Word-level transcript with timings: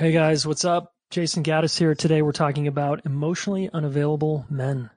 Hey 0.00 0.12
guys, 0.12 0.46
what's 0.46 0.64
up? 0.64 0.94
Jayson 1.10 1.44
Gaddis 1.44 1.78
here. 1.78 1.94
Today 1.94 2.22
we're 2.22 2.32
talking 2.32 2.66
about 2.66 3.04
emotionally 3.04 3.68
unavailable 3.70 4.46
men. 4.48 4.88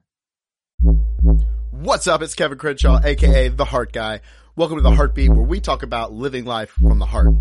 What's 1.71 2.07
up? 2.07 2.21
It's 2.21 2.35
Kevin 2.35 2.57
Crenshaw, 2.57 3.01
aka 3.03 3.49
The 3.49 3.65
Heart 3.65 3.91
Guy. 3.91 4.21
Welcome 4.55 4.77
to 4.77 4.81
The 4.81 4.95
Heartbeat, 4.95 5.29
where 5.29 5.45
we 5.45 5.59
talk 5.59 5.83
about 5.83 6.13
living 6.13 6.45
life 6.45 6.69
from 6.69 6.99
the 6.99 7.05
heart. 7.05 7.35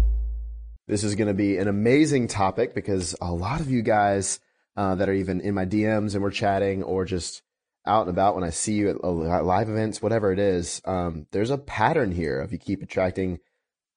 This 0.89 1.05
is 1.05 1.15
going 1.15 1.29
to 1.29 1.35
be 1.35 1.57
an 1.59 1.69
amazing 1.69 2.27
topic 2.27 2.75
because 2.75 3.15
a 3.21 3.31
lot 3.31 3.61
of 3.61 3.71
you 3.71 3.83
guys 3.83 4.41
uh, 4.77 4.97
that 4.97 5.09
are 5.09 5.15
even 5.15 5.41
in 5.41 5.55
my 5.55 5.65
DMs 5.65 6.15
and 6.15 6.23
we're 6.25 6.33
chatting 6.33 6.83
or 6.83 7.05
just 7.05 7.43
out 7.87 8.09
and 8.09 8.11
about 8.11 8.35
when 8.35 8.43
I 8.43 8.51
see 8.51 8.73
you 8.73 8.91
at 8.91 9.05
live 9.05 9.69
events, 9.69 10.03
whatever 10.03 10.33
it 10.33 10.41
is, 10.41 10.83
um, 10.85 11.29
there's 11.31 11.51
a 11.51 11.59
pattern 11.59 12.11
here 12.11 12.41
of 12.41 12.51
you 12.51 12.59
keep 12.59 12.83
attracting 12.83 13.39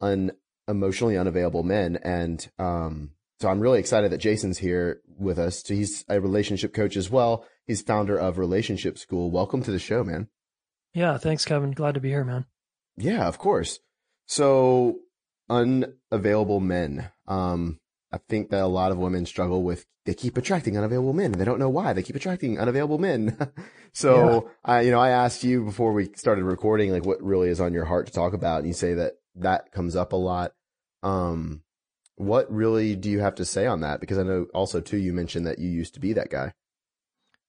un- 0.02 0.34
emotionally 0.68 1.18
unavailable 1.18 1.64
men. 1.64 1.98
And 2.04 2.48
um, 2.60 3.10
so 3.46 3.52
I'm 3.52 3.60
really 3.60 3.78
excited 3.78 4.12
that 4.12 4.22
Jayson's 4.22 4.58
here 4.58 5.02
with 5.20 5.38
us. 5.38 5.62
So 5.64 5.76
He's 5.76 6.04
a 6.10 6.20
relationship 6.20 6.74
coach 6.74 6.98
as 6.98 7.12
well. 7.12 7.46
He's 7.68 7.84
founder 7.84 8.18
of 8.18 8.40
Relationship 8.40 8.98
School. 8.98 9.30
Welcome 9.30 9.62
to 9.62 9.72
the 9.72 9.78
show, 9.78 10.04
man. 10.04 10.30
Yeah, 10.96 11.20
thanks, 11.20 11.46
Kevin. 11.46 11.70
Glad 11.70 11.94
to 11.94 12.00
be 12.00 12.10
here, 12.10 12.24
man. 12.24 12.48
Yeah, 12.98 13.28
of 13.28 13.38
course. 13.38 13.82
So 14.26 14.96
unavailable 15.48 16.60
men. 16.60 17.12
Um, 17.28 17.80
I 18.12 18.18
think 18.28 18.50
that 18.50 18.64
a 18.64 18.66
lot 18.66 18.92
of 18.92 18.98
women 18.98 19.28
struggle 19.28 19.62
with 19.62 19.86
they 20.06 20.16
keep 20.16 20.38
attracting 20.38 20.76
unavailable 20.76 21.14
men 21.14 21.34
and 21.34 21.36
they 21.36 21.46
don't 21.46 21.60
know 21.60 21.70
why 21.70 21.94
they 21.94 22.02
keep 22.02 22.16
attracting 22.16 22.60
unavailable 22.60 22.98
men. 22.98 23.38
so 23.94 24.50
yeah. 24.66 24.74
I, 24.74 24.82
you 24.82 24.90
know, 24.90 25.00
I 25.00 25.10
asked 25.10 25.44
you 25.44 25.64
before 25.64 25.94
we 25.94 26.10
started 26.16 26.46
recording, 26.46 26.92
like 26.92 27.06
what 27.06 27.22
really 27.22 27.50
is 27.50 27.62
on 27.62 27.74
your 27.74 27.86
heart 27.86 28.08
to 28.08 28.12
talk 28.12 28.34
about. 28.34 28.62
And 28.62 28.68
you 28.68 28.74
say 28.74 28.96
that 28.96 29.18
that 29.36 29.72
comes 29.72 29.96
up 29.96 30.14
a 30.14 30.16
lot. 30.16 30.54
Um, 31.04 31.62
what 32.16 32.52
really 32.52 32.96
do 32.96 33.10
you 33.10 33.20
have 33.20 33.36
to 33.36 33.46
say 33.46 33.66
on 33.66 33.82
that? 33.82 34.00
Because 34.00 34.18
I 34.18 34.24
know 34.24 34.48
also 34.54 34.80
too, 34.80 34.98
you 34.98 35.14
mentioned 35.14 35.48
that 35.48 35.60
you 35.60 35.70
used 35.70 35.96
to 35.96 36.00
be 36.00 36.14
that 36.14 36.30
guy. 36.30 36.54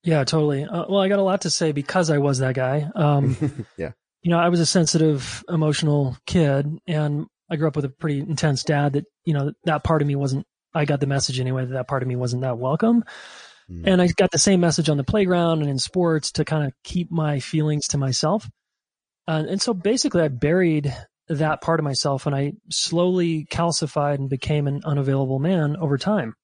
Yeah, 0.02 0.24
totally. 0.24 0.64
Uh, 0.64 0.86
well, 0.88 1.00
I 1.00 1.08
got 1.08 1.18
a 1.18 1.22
lot 1.22 1.42
to 1.42 1.50
say 1.50 1.72
because 1.72 2.10
I 2.10 2.18
was 2.18 2.38
that 2.38 2.54
guy. 2.54 2.88
Um, 2.94 3.36
yeah. 3.76 3.92
You 4.22 4.30
know, 4.30 4.38
I 4.38 4.48
was 4.48 4.60
a 4.60 4.66
sensitive, 4.66 5.44
emotional 5.48 6.16
kid, 6.26 6.66
and 6.86 7.26
I 7.50 7.56
grew 7.56 7.68
up 7.68 7.76
with 7.76 7.84
a 7.84 7.88
pretty 7.88 8.20
intense 8.20 8.64
dad. 8.64 8.94
That 8.94 9.04
you 9.24 9.34
know, 9.34 9.52
that 9.64 9.84
part 9.84 10.02
of 10.02 10.08
me 10.08 10.16
wasn't. 10.16 10.46
I 10.74 10.84
got 10.84 11.00
the 11.00 11.06
message 11.06 11.40
anyway 11.40 11.64
that 11.64 11.72
that 11.72 11.88
part 11.88 12.02
of 12.02 12.08
me 12.08 12.16
wasn't 12.16 12.42
that 12.42 12.58
welcome. 12.58 13.04
Mm. 13.70 13.82
And 13.84 14.02
I 14.02 14.08
got 14.08 14.30
the 14.30 14.38
same 14.38 14.60
message 14.60 14.88
on 14.88 14.96
the 14.96 15.04
playground 15.04 15.60
and 15.60 15.70
in 15.70 15.78
sports 15.78 16.32
to 16.32 16.44
kind 16.44 16.66
of 16.66 16.72
keep 16.84 17.10
my 17.10 17.40
feelings 17.40 17.88
to 17.88 17.98
myself. 17.98 18.48
Uh, 19.26 19.44
and 19.48 19.60
so 19.60 19.74
basically, 19.74 20.22
I 20.22 20.28
buried 20.28 20.94
that 21.28 21.60
part 21.60 21.80
of 21.80 21.84
myself 21.84 22.26
and 22.26 22.34
I 22.34 22.52
slowly 22.70 23.46
calcified 23.46 24.16
and 24.16 24.28
became 24.28 24.66
an 24.66 24.82
unavailable 24.84 25.38
man 25.38 25.76
over 25.76 25.98
time. 25.98 26.34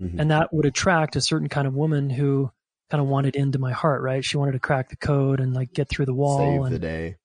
Mm-hmm. 0.00 0.20
And 0.20 0.30
that 0.30 0.52
would 0.52 0.66
attract 0.66 1.16
a 1.16 1.20
certain 1.20 1.48
kind 1.48 1.66
of 1.66 1.74
woman 1.74 2.10
who 2.10 2.50
kind 2.90 3.00
of 3.00 3.08
wanted 3.08 3.36
into 3.36 3.58
my 3.58 3.72
heart, 3.72 4.02
right? 4.02 4.24
She 4.24 4.36
wanted 4.36 4.52
to 4.52 4.60
crack 4.60 4.88
the 4.88 4.96
code 4.96 5.40
and 5.40 5.54
like 5.54 5.72
get 5.72 5.88
through 5.88 6.06
the 6.06 6.14
wall. 6.14 6.38
Save 6.38 6.66
and, 6.66 6.74
the 6.74 6.78
day. 6.78 7.16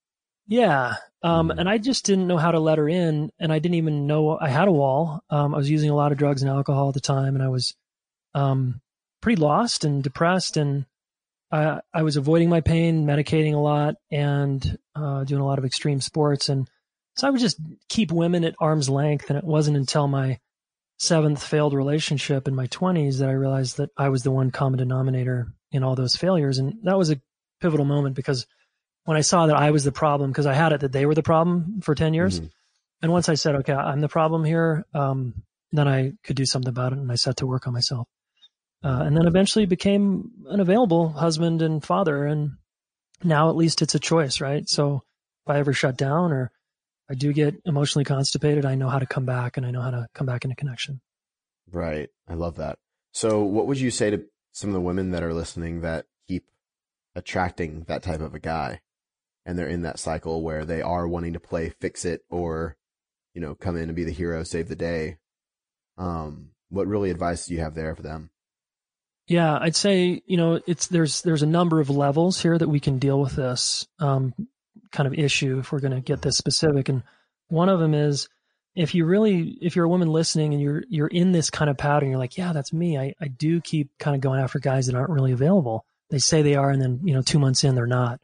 Yeah. 0.47 0.95
Um, 1.21 1.49
mm-hmm. 1.49 1.59
and 1.59 1.69
I 1.69 1.77
just 1.77 2.05
didn't 2.05 2.27
know 2.27 2.37
how 2.37 2.51
to 2.51 2.59
let 2.59 2.77
her 2.77 2.89
in 2.89 3.31
and 3.39 3.53
I 3.53 3.59
didn't 3.59 3.75
even 3.75 4.07
know 4.07 4.37
I 4.37 4.49
had 4.49 4.67
a 4.67 4.71
wall. 4.73 5.21
Um, 5.29 5.55
I 5.55 5.57
was 5.57 5.69
using 5.69 5.89
a 5.89 5.95
lot 5.95 6.11
of 6.11 6.17
drugs 6.17 6.41
and 6.41 6.49
alcohol 6.49 6.89
at 6.89 6.93
the 6.93 6.99
time 6.99 7.35
and 7.35 7.43
I 7.43 7.49
was, 7.49 7.75
um, 8.33 8.81
pretty 9.21 9.41
lost 9.41 9.85
and 9.85 10.03
depressed 10.03 10.57
and 10.57 10.85
I, 11.51 11.79
I 11.93 12.01
was 12.01 12.17
avoiding 12.17 12.49
my 12.49 12.61
pain, 12.61 13.05
medicating 13.05 13.53
a 13.53 13.59
lot 13.59 13.95
and, 14.11 14.77
uh, 14.95 15.23
doing 15.23 15.41
a 15.41 15.45
lot 15.45 15.59
of 15.59 15.65
extreme 15.65 16.01
sports 16.01 16.49
and 16.49 16.67
so 17.15 17.27
I 17.27 17.29
would 17.29 17.39
just 17.39 17.59
keep 17.89 18.11
women 18.11 18.43
at 18.43 18.55
arm's 18.59 18.89
length. 18.89 19.29
And 19.29 19.37
it 19.37 19.43
wasn't 19.43 19.77
until 19.77 20.07
my 20.07 20.39
seventh 20.97 21.43
failed 21.43 21.73
relationship 21.73 22.47
in 22.47 22.55
my 22.55 22.67
20s 22.67 23.19
that 23.19 23.29
I 23.29 23.33
realized 23.33 23.77
that 23.77 23.91
I 23.97 24.09
was 24.09 24.23
the 24.23 24.31
one 24.31 24.51
common 24.51 24.79
denominator 24.79 25.47
in 25.71 25.83
all 25.83 25.95
those 25.95 26.15
failures. 26.15 26.57
And 26.57 26.79
that 26.83 26.97
was 26.97 27.11
a 27.11 27.21
pivotal 27.61 27.85
moment 27.85 28.15
because 28.15 28.45
when 29.05 29.17
I 29.17 29.21
saw 29.21 29.47
that 29.47 29.57
I 29.57 29.71
was 29.71 29.83
the 29.83 29.91
problem, 29.91 30.31
because 30.31 30.45
I 30.45 30.53
had 30.53 30.73
it 30.73 30.81
that 30.81 30.91
they 30.91 31.05
were 31.05 31.15
the 31.15 31.23
problem 31.23 31.81
for 31.81 31.93
10 31.93 32.13
years. 32.13 32.39
Mm-hmm. 32.39 32.47
And 33.01 33.11
once 33.11 33.27
I 33.27 33.35
said, 33.35 33.55
okay, 33.55 33.73
I'm 33.73 33.99
the 33.99 34.07
problem 34.07 34.45
here, 34.45 34.85
um, 34.93 35.43
then 35.71 35.87
I 35.87 36.13
could 36.23 36.37
do 36.37 36.45
something 36.45 36.69
about 36.69 36.93
it. 36.93 36.99
And 36.99 37.11
I 37.11 37.15
set 37.15 37.37
to 37.37 37.47
work 37.47 37.67
on 37.67 37.73
myself. 37.73 38.07
Uh, 38.83 39.03
and 39.05 39.15
then 39.15 39.27
eventually 39.27 39.65
became 39.65 40.31
an 40.47 40.59
available 40.59 41.09
husband 41.09 41.61
and 41.61 41.83
father. 41.83 42.25
And 42.25 42.53
now 43.23 43.49
at 43.49 43.55
least 43.55 43.81
it's 43.81 43.95
a 43.95 43.99
choice, 43.99 44.41
right? 44.41 44.67
So 44.67 45.03
if 45.45 45.53
I 45.53 45.59
ever 45.59 45.73
shut 45.73 45.97
down 45.97 46.31
or 46.31 46.51
I 47.09 47.15
do 47.15 47.33
get 47.33 47.55
emotionally 47.65 48.05
constipated, 48.05 48.65
I 48.65 48.75
know 48.75 48.89
how 48.89 48.99
to 48.99 49.05
come 49.05 49.25
back 49.25 49.57
and 49.57 49.65
I 49.65 49.71
know 49.71 49.81
how 49.81 49.91
to 49.91 50.07
come 50.13 50.25
back 50.25 50.45
into 50.45 50.55
connection. 50.55 51.01
Right. 51.71 52.09
I 52.27 52.35
love 52.35 52.57
that. 52.57 52.77
So 53.11 53.43
what 53.43 53.67
would 53.67 53.79
you 53.79 53.91
say 53.91 54.09
to 54.09 54.23
some 54.51 54.69
of 54.69 54.73
the 54.73 54.81
women 54.81 55.11
that 55.11 55.23
are 55.23 55.33
listening 55.33 55.81
that 55.81 56.05
keep 56.27 56.45
attracting 57.15 57.85
that 57.87 58.03
type 58.03 58.21
of 58.21 58.33
a 58.33 58.39
guy 58.39 58.81
and 59.45 59.57
they're 59.57 59.67
in 59.67 59.81
that 59.81 59.99
cycle 59.99 60.41
where 60.41 60.65
they 60.65 60.81
are 60.81 61.07
wanting 61.07 61.33
to 61.33 61.39
play 61.39 61.69
fix 61.69 62.05
it 62.05 62.21
or, 62.29 62.77
you 63.33 63.41
know, 63.41 63.55
come 63.55 63.75
in 63.75 63.83
and 63.83 63.95
be 63.95 64.03
the 64.03 64.11
hero, 64.11 64.43
save 64.43 64.69
the 64.69 64.75
day? 64.75 65.17
Um, 65.97 66.51
what 66.69 66.87
really 66.87 67.11
advice 67.11 67.45
do 67.45 67.53
you 67.53 67.59
have 67.59 67.75
there 67.75 67.95
for 67.95 68.01
them? 68.01 68.29
Yeah, 69.27 69.57
I'd 69.59 69.75
say, 69.75 70.21
you 70.25 70.37
know, 70.37 70.59
it's, 70.67 70.87
there's, 70.87 71.21
there's 71.21 71.43
a 71.43 71.47
number 71.47 71.79
of 71.79 71.89
levels 71.89 72.41
here 72.41 72.57
that 72.57 72.67
we 72.67 72.79
can 72.79 72.99
deal 72.99 73.19
with 73.21 73.35
this. 73.35 73.87
Um, 73.99 74.33
kind 74.93 75.07
of 75.07 75.13
issue 75.13 75.59
if 75.59 75.71
we're 75.71 75.81
going 75.81 75.93
to 75.93 75.99
get 75.99 76.21
this 76.21 76.37
specific. 76.37 76.87
And 76.87 77.03
one 77.49 77.67
of 77.67 77.79
them 77.79 77.93
is 77.93 78.29
if 78.75 78.95
you 78.95 79.05
really, 79.05 79.57
if 79.61 79.75
you're 79.75 79.85
a 79.85 79.89
woman 79.89 80.07
listening 80.07 80.53
and 80.53 80.61
you're, 80.61 80.83
you're 80.87 81.07
in 81.07 81.31
this 81.31 81.49
kind 81.49 81.69
of 81.69 81.77
pattern, 81.77 82.09
you're 82.09 82.19
like, 82.19 82.37
yeah, 82.37 82.53
that's 82.53 82.71
me. 82.71 82.97
I, 82.97 83.13
I 83.19 83.27
do 83.27 83.59
keep 83.59 83.89
kind 83.99 84.15
of 84.15 84.21
going 84.21 84.39
after 84.39 84.59
guys 84.59 84.87
that 84.87 84.95
aren't 84.95 85.09
really 85.09 85.33
available. 85.33 85.85
They 86.09 86.19
say 86.19 86.41
they 86.41 86.55
are. 86.55 86.69
And 86.69 86.81
then, 86.81 87.01
you 87.03 87.13
know, 87.13 87.21
two 87.21 87.39
months 87.39 87.63
in, 87.63 87.75
they're 87.75 87.85
not. 87.85 88.21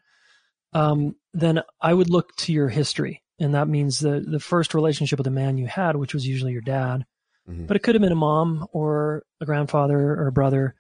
Um, 0.74 1.16
then 1.34 1.62
I 1.82 1.94
would 1.94 2.10
look 2.10 2.36
to 2.38 2.54
your 2.54 2.70
history. 2.70 3.24
And 3.40 3.56
that 3.56 3.68
means 3.68 4.00
the, 4.00 4.24
the 4.26 4.40
first 4.40 4.74
relationship 4.74 5.18
with 5.18 5.28
a 5.28 5.32
man 5.32 5.58
you 5.58 5.68
had, 5.68 5.96
which 5.96 6.14
was 6.14 6.28
usually 6.28 6.52
your 6.52 6.62
dad, 6.62 7.06
mm-hmm. 7.50 7.66
but 7.66 7.78
it 7.78 7.84
could 7.84 7.96
have 7.96 8.02
been 8.02 8.12
a 8.12 8.16
mom 8.16 8.68
or 8.72 9.24
a 9.40 9.46
grandfather 9.46 9.98
or 9.98 10.28
a 10.28 10.32
brother. 10.32 10.76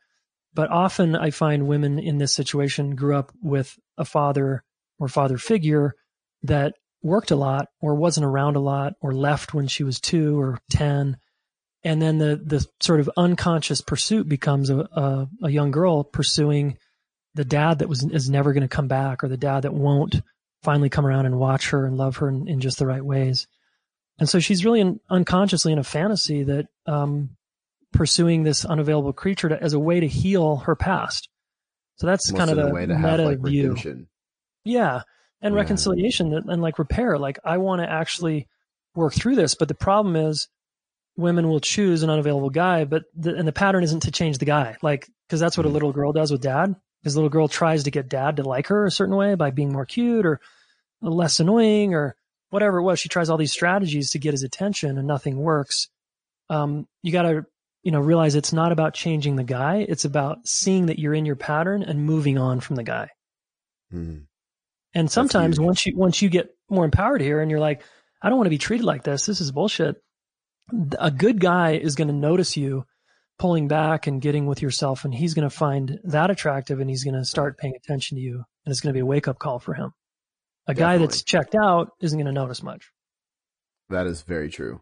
But 0.53 0.69
often 0.69 1.15
I 1.15 1.29
find 1.29 1.67
women 1.67 1.99
in 1.99 2.17
this 2.17 2.33
situation 2.33 2.95
grew 2.95 3.15
up 3.15 3.31
with 3.41 3.77
a 3.97 4.05
father 4.05 4.63
or 4.99 5.07
father 5.07 5.37
figure 5.37 5.95
that 6.43 6.75
worked 7.01 7.31
a 7.31 7.35
lot 7.35 7.67
or 7.81 7.95
wasn't 7.95 8.25
around 8.25 8.55
a 8.55 8.61
lot 8.61 8.93
or 9.01 9.13
left 9.13 9.53
when 9.53 9.67
she 9.67 9.83
was 9.83 9.99
two 9.99 10.39
or 10.39 10.59
10. 10.71 11.17
And 11.83 12.01
then 12.01 12.17
the, 12.17 12.35
the 12.43 12.65
sort 12.81 12.99
of 12.99 13.09
unconscious 13.15 13.81
pursuit 13.81 14.27
becomes 14.27 14.69
a, 14.69 14.79
a, 14.79 15.27
a 15.43 15.49
young 15.49 15.71
girl 15.71 16.03
pursuing 16.03 16.77
the 17.35 17.45
dad 17.45 17.79
that 17.79 17.89
was, 17.89 18.03
is 18.03 18.29
never 18.29 18.53
going 18.53 18.67
to 18.67 18.67
come 18.67 18.87
back 18.87 19.23
or 19.23 19.29
the 19.29 19.37
dad 19.37 19.61
that 19.61 19.73
won't 19.73 20.21
finally 20.61 20.89
come 20.89 21.05
around 21.05 21.25
and 21.25 21.39
watch 21.39 21.69
her 21.69 21.85
and 21.85 21.97
love 21.97 22.17
her 22.17 22.27
in, 22.27 22.47
in 22.49 22.59
just 22.59 22.79
the 22.79 22.85
right 22.85 23.03
ways. 23.03 23.47
And 24.19 24.27
so 24.27 24.39
she's 24.39 24.65
really 24.65 24.81
in, 24.81 24.99
unconsciously 25.09 25.71
in 25.71 25.79
a 25.79 25.83
fantasy 25.83 26.43
that, 26.43 26.67
um, 26.85 27.37
pursuing 27.93 28.43
this 28.43 28.65
unavailable 28.65 29.13
creature 29.13 29.49
to, 29.49 29.63
as 29.63 29.73
a 29.73 29.79
way 29.79 30.01
to 30.01 30.07
heal 30.07 30.57
her 30.57 30.75
past. 30.75 31.29
So 31.95 32.07
that's 32.07 32.31
Almost 32.31 32.47
kind 32.47 32.59
of 32.59 32.67
the 32.67 32.73
meta 32.73 32.97
have, 32.97 33.19
like, 33.21 33.39
view. 33.39 33.69
Redemption. 33.69 34.08
Yeah. 34.69 35.01
And 35.41 35.53
yeah. 35.53 35.61
reconciliation 35.61 36.33
and 36.33 36.61
like 36.61 36.79
repair. 36.79 37.17
Like 37.17 37.39
I 37.43 37.57
want 37.57 37.81
to 37.81 37.89
actually 37.89 38.47
work 38.95 39.13
through 39.13 39.35
this. 39.35 39.55
But 39.55 39.67
the 39.67 39.75
problem 39.75 40.15
is 40.15 40.47
women 41.17 41.49
will 41.49 41.59
choose 41.59 42.03
an 42.03 42.09
unavailable 42.09 42.49
guy, 42.49 42.85
but 42.85 43.03
the, 43.15 43.35
and 43.35 43.47
the 43.47 43.53
pattern 43.53 43.83
isn't 43.83 44.01
to 44.01 44.11
change 44.11 44.37
the 44.37 44.45
guy. 44.45 44.77
Like, 44.81 45.07
cause 45.29 45.39
that's 45.39 45.57
what 45.57 45.65
mm-hmm. 45.65 45.71
a 45.71 45.73
little 45.73 45.91
girl 45.91 46.13
does 46.13 46.31
with 46.31 46.41
dad. 46.41 46.75
Because 47.01 47.15
little 47.15 47.29
girl 47.29 47.47
tries 47.47 47.85
to 47.85 47.91
get 47.91 48.09
dad 48.09 48.37
to 48.37 48.43
like 48.43 48.67
her 48.67 48.85
a 48.85 48.91
certain 48.91 49.15
way 49.15 49.35
by 49.35 49.51
being 49.51 49.71
more 49.71 49.85
cute 49.85 50.25
or 50.25 50.41
less 51.01 51.39
annoying 51.39 51.93
or 51.93 52.15
whatever 52.49 52.79
it 52.79 52.83
was. 52.83 52.99
She 52.99 53.07
tries 53.07 53.29
all 53.29 53.37
these 53.37 53.53
strategies 53.53 54.11
to 54.11 54.19
get 54.19 54.33
his 54.33 54.43
attention 54.43 54.97
and 54.97 55.07
nothing 55.07 55.37
works. 55.37 55.87
Um, 56.49 56.87
you 57.01 57.13
got 57.13 57.21
to, 57.21 57.45
you 57.83 57.91
know, 57.91 58.01
realize 58.01 58.35
it's 58.35 58.51
not 58.51 58.73
about 58.73 58.95
changing 58.95 59.37
the 59.37 59.45
guy. 59.45 59.85
It's 59.87 60.03
about 60.03 60.39
seeing 60.45 60.87
that 60.87 60.99
you're 60.99 61.13
in 61.13 61.25
your 61.25 61.37
pattern 61.37 61.83
and 61.83 62.03
moving 62.03 62.37
on 62.37 62.59
from 62.59 62.75
the 62.75 62.83
guy. 62.83 63.09
Mm. 63.93 64.25
And 64.93 65.11
sometimes 65.11 65.59
once 65.59 65.85
you 65.85 65.95
once 65.95 66.21
you 66.21 66.29
get 66.29 66.49
more 66.69 66.85
empowered 66.85 67.21
here 67.21 67.41
and 67.41 67.51
you're 67.51 67.59
like, 67.59 67.83
I 68.21 68.29
don't 68.29 68.37
want 68.37 68.47
to 68.47 68.51
be 68.51 68.57
treated 68.57 68.85
like 68.85 69.03
this. 69.03 69.25
This 69.25 69.41
is 69.41 69.51
bullshit. 69.51 69.95
A 70.99 71.11
good 71.11 71.39
guy 71.39 71.73
is 71.73 71.95
going 71.95 72.07
to 72.07 72.13
notice 72.13 72.57
you 72.57 72.85
pulling 73.37 73.67
back 73.67 74.07
and 74.07 74.21
getting 74.21 74.45
with 74.45 74.61
yourself 74.61 75.05
and 75.05 75.13
he's 75.13 75.33
going 75.33 75.49
to 75.49 75.55
find 75.55 75.99
that 76.03 76.29
attractive 76.29 76.79
and 76.79 76.89
he's 76.89 77.03
going 77.03 77.15
to 77.15 77.25
start 77.25 77.57
paying 77.57 77.73
attention 77.75 78.17
to 78.17 78.21
you 78.21 78.35
and 78.35 78.71
it's 78.71 78.81
going 78.81 78.93
to 78.93 78.97
be 78.97 79.01
a 79.01 79.05
wake 79.05 79.27
up 79.27 79.39
call 79.39 79.59
for 79.59 79.73
him. 79.73 79.93
A 80.67 80.73
Definitely. 80.73 80.97
guy 80.97 81.05
that's 81.05 81.23
checked 81.23 81.55
out 81.55 81.91
isn't 82.01 82.17
going 82.17 82.27
to 82.27 82.31
notice 82.31 82.61
much. 82.61 82.91
That 83.89 84.05
is 84.05 84.21
very 84.21 84.49
true. 84.49 84.81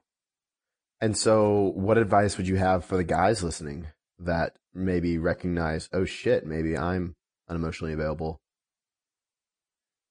And 1.00 1.16
so 1.16 1.72
what 1.76 1.98
advice 1.98 2.38
would 2.38 2.48
you 2.48 2.56
have 2.56 2.84
for 2.84 2.98
the 2.98 3.04
guys 3.04 3.44
listening 3.44 3.88
that 4.20 4.54
maybe 4.74 5.18
recognize, 5.20 5.88
oh 5.94 6.06
shit, 6.06 6.46
maybe 6.46 6.76
I'm 6.76 7.16
unemotionally 7.50 7.94
available 7.94 8.42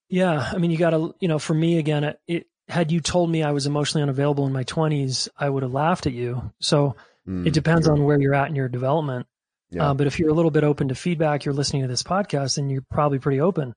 yeah, 0.08 0.50
I 0.52 0.58
mean, 0.58 0.70
you 0.70 0.78
got 0.78 0.90
to, 0.90 1.14
you 1.20 1.28
know, 1.28 1.38
for 1.38 1.54
me 1.54 1.78
again, 1.78 2.04
it, 2.04 2.20
it, 2.26 2.46
had 2.68 2.90
you 2.90 3.00
told 3.00 3.30
me 3.30 3.42
I 3.42 3.52
was 3.52 3.66
emotionally 3.66 4.02
unavailable 4.02 4.46
in 4.46 4.52
my 4.52 4.64
20s, 4.64 5.28
I 5.38 5.48
would 5.48 5.62
have 5.62 5.72
laughed 5.72 6.06
at 6.06 6.12
you. 6.12 6.52
So 6.60 6.96
Mm, 7.28 7.46
it 7.46 7.54
depends 7.54 7.88
on 7.88 8.04
where 8.04 8.20
you're 8.20 8.34
at 8.34 8.48
in 8.48 8.56
your 8.56 8.68
development. 8.68 9.26
Yeah. 9.70 9.90
Uh, 9.90 9.94
but 9.94 10.06
if 10.06 10.18
you're 10.18 10.30
a 10.30 10.34
little 10.34 10.50
bit 10.50 10.64
open 10.64 10.88
to 10.88 10.94
feedback, 10.94 11.44
you're 11.44 11.54
listening 11.54 11.82
to 11.82 11.88
this 11.88 12.02
podcast, 12.02 12.58
and 12.58 12.70
you're 12.70 12.84
probably 12.88 13.18
pretty 13.18 13.40
open. 13.40 13.74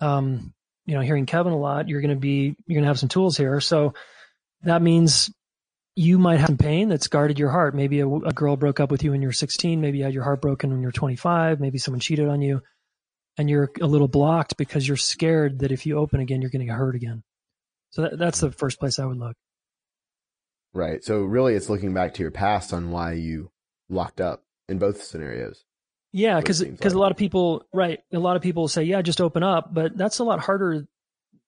Um, 0.00 0.54
you 0.86 0.94
know, 0.94 1.02
hearing 1.02 1.26
Kevin 1.26 1.52
a 1.52 1.58
lot, 1.58 1.88
you're 1.88 2.00
going 2.00 2.14
to 2.14 2.20
be 2.20 2.56
you're 2.66 2.76
going 2.76 2.84
to 2.84 2.88
have 2.88 2.98
some 2.98 3.08
tools 3.08 3.36
here. 3.36 3.60
So 3.60 3.94
that 4.62 4.80
means 4.80 5.30
you 5.94 6.18
might 6.18 6.40
have 6.40 6.48
some 6.48 6.58
pain 6.58 6.88
that's 6.88 7.08
guarded 7.08 7.38
your 7.38 7.50
heart. 7.50 7.74
Maybe 7.74 8.00
a, 8.00 8.08
a 8.08 8.32
girl 8.32 8.56
broke 8.56 8.80
up 8.80 8.90
with 8.90 9.02
you 9.02 9.10
when 9.10 9.20
you 9.20 9.28
were 9.28 9.32
16. 9.32 9.80
Maybe 9.80 9.98
you 9.98 10.04
had 10.04 10.14
your 10.14 10.24
heart 10.24 10.40
broken 10.40 10.70
when 10.70 10.80
you 10.80 10.88
were 10.88 10.92
25. 10.92 11.60
Maybe 11.60 11.78
someone 11.78 12.00
cheated 12.00 12.28
on 12.28 12.40
you, 12.40 12.62
and 13.38 13.50
you're 13.50 13.70
a 13.80 13.86
little 13.86 14.08
blocked 14.08 14.56
because 14.56 14.86
you're 14.86 14.96
scared 14.96 15.60
that 15.60 15.72
if 15.72 15.86
you 15.86 15.98
open 15.98 16.20
again, 16.20 16.40
you're 16.40 16.50
going 16.50 16.60
to 16.60 16.66
get 16.66 16.76
hurt 16.76 16.94
again. 16.94 17.22
So 17.90 18.02
that, 18.02 18.18
that's 18.18 18.40
the 18.40 18.52
first 18.52 18.78
place 18.78 18.98
I 18.98 19.06
would 19.06 19.18
look. 19.18 19.36
Right. 20.74 21.02
So 21.02 21.22
really, 21.22 21.54
it's 21.54 21.70
looking 21.70 21.94
back 21.94 22.14
to 22.14 22.22
your 22.22 22.30
past 22.30 22.72
on 22.72 22.90
why 22.90 23.12
you 23.12 23.50
locked 23.88 24.20
up 24.20 24.42
in 24.68 24.78
both 24.78 25.02
scenarios. 25.02 25.64
Yeah, 26.12 26.38
because 26.40 26.62
because 26.62 26.94
like. 26.94 26.98
a 26.98 26.98
lot 26.98 27.10
of 27.10 27.16
people, 27.16 27.64
right? 27.72 28.00
A 28.12 28.18
lot 28.18 28.36
of 28.36 28.42
people 28.42 28.68
say, 28.68 28.84
"Yeah, 28.84 29.02
just 29.02 29.20
open 29.20 29.42
up," 29.42 29.74
but 29.74 29.96
that's 29.96 30.18
a 30.18 30.24
lot 30.24 30.40
harder. 30.40 30.86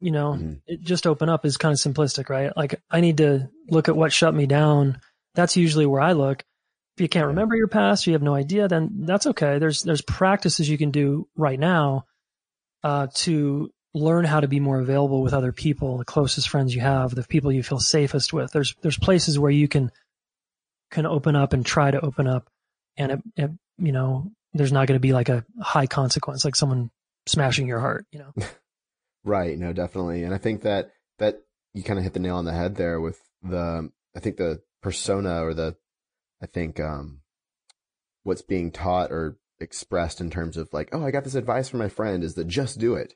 You 0.00 0.11
know, 0.11 0.32
mm-hmm. 0.32 0.52
it, 0.67 0.82
just 0.82 1.06
open 1.06 1.29
up 1.29 1.46
is 1.46 1.56
kind 1.56 1.73
of 1.73 1.79
simplistic, 1.79 2.29
right? 2.29 2.55
Like 2.56 2.81
I 2.90 3.00
need 3.00 3.17
to 3.19 3.49
look 3.70 3.88
at 3.88 3.96
what 3.96 4.12
shut 4.12 4.35
me 4.35 4.46
down. 4.46 5.00
That's 5.35 5.56
usually 5.56 5.87
where 5.87 6.00
I 6.00 6.12
look. 6.12 6.44
If 6.98 7.02
you 7.02 7.08
can't 7.08 7.28
remember 7.28 7.54
your 7.54 7.68
past, 7.68 8.08
you 8.08 8.14
have 8.14 8.22
no 8.22 8.34
idea, 8.34 8.66
then 8.66 8.90
that's 9.02 9.28
okay. 9.28 9.60
There's 9.60 9.82
there's 9.82 10.02
practices 10.02 10.68
you 10.68 10.76
can 10.76 10.90
do 10.90 11.28
right 11.36 11.58
now 11.58 12.06
uh, 12.82 13.06
to 13.18 13.70
learn 13.94 14.24
how 14.24 14.40
to 14.40 14.48
be 14.48 14.58
more 14.58 14.80
available 14.80 15.22
with 15.22 15.32
other 15.32 15.52
people, 15.52 15.98
the 15.98 16.04
closest 16.04 16.48
friends 16.48 16.74
you 16.74 16.80
have, 16.80 17.14
the 17.14 17.22
people 17.22 17.52
you 17.52 17.62
feel 17.62 17.78
safest 17.78 18.32
with. 18.32 18.50
There's 18.50 18.74
there's 18.82 18.98
places 18.98 19.38
where 19.38 19.52
you 19.52 19.68
can 19.68 19.92
can 20.90 21.06
open 21.06 21.36
up 21.36 21.52
and 21.52 21.64
try 21.64 21.92
to 21.92 22.00
open 22.00 22.26
up, 22.26 22.50
and 22.96 23.12
it, 23.12 23.20
it 23.36 23.50
you 23.78 23.92
know 23.92 24.32
there's 24.52 24.72
not 24.72 24.88
going 24.88 24.96
to 24.96 25.00
be 25.00 25.12
like 25.12 25.28
a 25.28 25.44
high 25.60 25.86
consequence, 25.86 26.44
like 26.44 26.56
someone 26.56 26.90
smashing 27.26 27.68
your 27.68 27.78
heart, 27.78 28.06
you 28.10 28.18
know. 28.18 28.32
right. 29.24 29.56
No, 29.56 29.72
definitely. 29.72 30.24
And 30.24 30.34
I 30.34 30.38
think 30.38 30.62
that 30.62 30.90
that 31.20 31.42
you 31.74 31.84
kind 31.84 32.00
of 32.00 32.02
hit 32.02 32.14
the 32.14 32.18
nail 32.18 32.38
on 32.38 32.44
the 32.44 32.52
head 32.52 32.74
there 32.74 33.00
with 33.00 33.20
the 33.44 33.88
I 34.16 34.18
think 34.18 34.36
the 34.36 34.62
persona 34.82 35.44
or 35.44 35.54
the 35.54 35.76
I 36.43 36.46
think 36.46 36.81
um 36.81 37.20
what's 38.23 38.43
being 38.43 38.70
taught 38.70 39.11
or 39.11 39.38
expressed 39.61 40.20
in 40.20 40.31
terms 40.31 40.56
of 40.56 40.73
like, 40.73 40.90
oh, 40.93 41.05
I 41.05 41.11
got 41.11 41.25
this 41.25 41.35
advice 41.35 41.69
from 41.69 41.81
my 41.81 41.88
friend 41.88 42.23
is 42.23 42.35
that 42.35 42.46
just 42.46 42.79
do 42.79 42.94
it. 42.94 43.14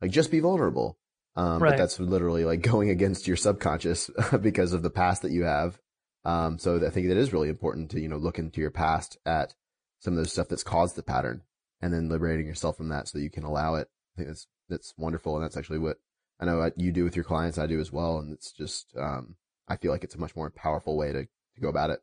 Like 0.00 0.10
just 0.10 0.30
be 0.30 0.40
vulnerable. 0.40 0.98
Um, 1.36 1.62
right. 1.62 1.70
but 1.70 1.78
that's 1.78 2.00
literally 2.00 2.44
like 2.44 2.60
going 2.70 2.90
against 2.90 3.26
your 3.26 3.36
subconscious 3.36 4.10
because 4.40 4.72
of 4.72 4.82
the 4.82 4.90
past 4.90 5.22
that 5.22 5.32
you 5.32 5.44
have. 5.44 5.78
Um, 6.24 6.58
so 6.58 6.84
I 6.84 6.90
think 6.90 7.08
that 7.08 7.16
is 7.16 7.32
really 7.32 7.48
important 7.48 7.90
to, 7.92 8.00
you 8.00 8.08
know, 8.08 8.18
look 8.18 8.38
into 8.38 8.60
your 8.60 8.70
past 8.70 9.16
at 9.24 9.54
some 10.00 10.16
of 10.16 10.22
the 10.22 10.28
stuff 10.28 10.48
that's 10.48 10.64
caused 10.64 10.96
the 10.96 11.02
pattern 11.02 11.42
and 11.80 11.92
then 11.92 12.08
liberating 12.08 12.46
yourself 12.46 12.76
from 12.76 12.88
that 12.90 13.08
so 13.08 13.18
that 13.18 13.24
you 13.24 13.30
can 13.30 13.44
allow 13.44 13.76
it. 13.76 13.88
I 14.14 14.16
think 14.16 14.28
that's, 14.28 14.46
that's 14.68 14.94
wonderful. 14.98 15.36
And 15.36 15.44
that's 15.44 15.56
actually 15.56 15.78
what 15.78 15.96
I 16.38 16.44
know 16.44 16.70
you 16.76 16.92
do 16.92 17.04
with 17.04 17.16
your 17.16 17.24
clients. 17.24 17.58
I 17.58 17.66
do 17.66 17.80
as 17.80 17.92
well. 17.92 18.18
And 18.18 18.32
it's 18.32 18.52
just, 18.52 18.94
um, 18.98 19.36
I 19.68 19.76
feel 19.76 19.92
like 19.92 20.04
it's 20.04 20.14
a 20.14 20.20
much 20.20 20.36
more 20.36 20.50
powerful 20.50 20.96
way 20.96 21.12
to, 21.12 21.22
to 21.22 21.60
go 21.60 21.68
about 21.68 21.90
it. 21.90 22.00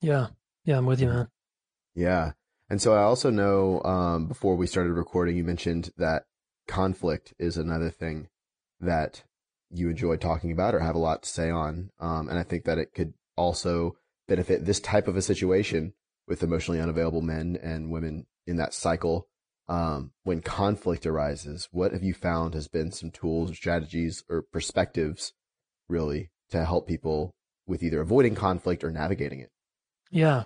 Yeah. 0.00 0.28
Yeah. 0.64 0.78
I'm 0.78 0.86
with 0.86 1.00
you, 1.00 1.08
man. 1.08 1.28
Yeah. 1.94 2.32
And 2.68 2.82
so 2.82 2.94
I 2.94 3.02
also 3.02 3.30
know, 3.30 3.82
um, 3.84 4.26
before 4.26 4.56
we 4.56 4.66
started 4.66 4.92
recording, 4.92 5.36
you 5.36 5.44
mentioned 5.44 5.90
that 5.96 6.24
conflict 6.66 7.32
is 7.38 7.56
another 7.56 7.90
thing 7.90 8.28
that 8.80 9.22
you 9.70 9.88
enjoy 9.88 10.16
talking 10.16 10.52
about 10.52 10.74
or 10.74 10.80
have 10.80 10.94
a 10.94 10.98
lot 10.98 11.22
to 11.22 11.28
say 11.28 11.50
on. 11.50 11.90
Um, 12.00 12.28
and 12.28 12.38
I 12.38 12.42
think 12.42 12.64
that 12.64 12.78
it 12.78 12.92
could 12.94 13.14
also 13.36 13.96
benefit 14.28 14.64
this 14.64 14.80
type 14.80 15.08
of 15.08 15.16
a 15.16 15.22
situation 15.22 15.92
with 16.26 16.42
emotionally 16.42 16.80
unavailable 16.80 17.22
men 17.22 17.56
and 17.62 17.90
women 17.90 18.26
in 18.46 18.56
that 18.56 18.74
cycle. 18.74 19.28
Um, 19.68 20.12
when 20.22 20.42
conflict 20.42 21.06
arises, 21.06 21.68
what 21.72 21.92
have 21.92 22.04
you 22.04 22.14
found 22.14 22.54
has 22.54 22.68
been 22.68 22.92
some 22.92 23.10
tools 23.10 23.50
or 23.50 23.54
strategies 23.54 24.22
or 24.28 24.42
perspectives 24.42 25.32
really 25.88 26.30
to 26.50 26.64
help 26.64 26.86
people 26.86 27.34
with 27.66 27.82
either 27.82 28.00
avoiding 28.00 28.36
conflict 28.36 28.84
or 28.84 28.90
navigating 28.90 29.40
it? 29.40 29.50
Yeah. 30.10 30.44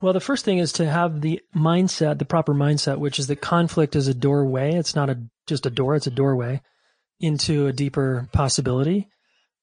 Well, 0.00 0.12
the 0.12 0.20
first 0.20 0.44
thing 0.44 0.58
is 0.58 0.72
to 0.74 0.88
have 0.88 1.20
the 1.20 1.40
mindset, 1.54 2.18
the 2.18 2.24
proper 2.24 2.54
mindset, 2.54 2.98
which 2.98 3.18
is 3.18 3.26
that 3.26 3.40
conflict 3.40 3.96
is 3.96 4.06
a 4.06 4.14
doorway. 4.14 4.74
It's 4.74 4.94
not 4.94 5.10
a, 5.10 5.20
just 5.46 5.66
a 5.66 5.70
door, 5.70 5.96
it's 5.96 6.06
a 6.06 6.12
doorway 6.12 6.62
into 7.20 7.66
a 7.66 7.72
deeper 7.72 8.28
possibility. 8.32 9.08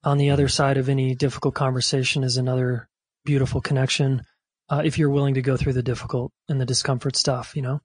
On 0.03 0.17
the 0.17 0.31
other 0.31 0.47
side 0.47 0.77
of 0.77 0.89
any 0.89 1.15
difficult 1.15 1.55
conversation 1.55 2.23
is 2.23 2.37
another 2.37 2.89
beautiful 3.23 3.61
connection 3.61 4.23
uh, 4.69 4.81
if 4.83 4.97
you're 4.97 5.09
willing 5.09 5.35
to 5.35 5.41
go 5.41 5.57
through 5.57 5.73
the 5.73 5.83
difficult 5.83 6.31
and 6.49 6.59
the 6.59 6.65
discomfort 6.65 7.15
stuff, 7.15 7.55
you 7.55 7.61
know? 7.61 7.79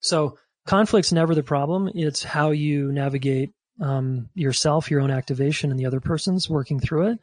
So 0.00 0.38
conflict's 0.66 1.12
never 1.12 1.34
the 1.34 1.42
problem. 1.42 1.90
It's 1.94 2.22
how 2.22 2.50
you 2.50 2.92
navigate 2.92 3.50
um, 3.80 4.28
yourself, 4.34 4.90
your 4.90 5.00
own 5.00 5.10
activation, 5.10 5.70
and 5.70 5.78
the 5.78 5.86
other 5.86 6.00
person's 6.00 6.48
working 6.48 6.80
through 6.80 7.08
it. 7.08 7.18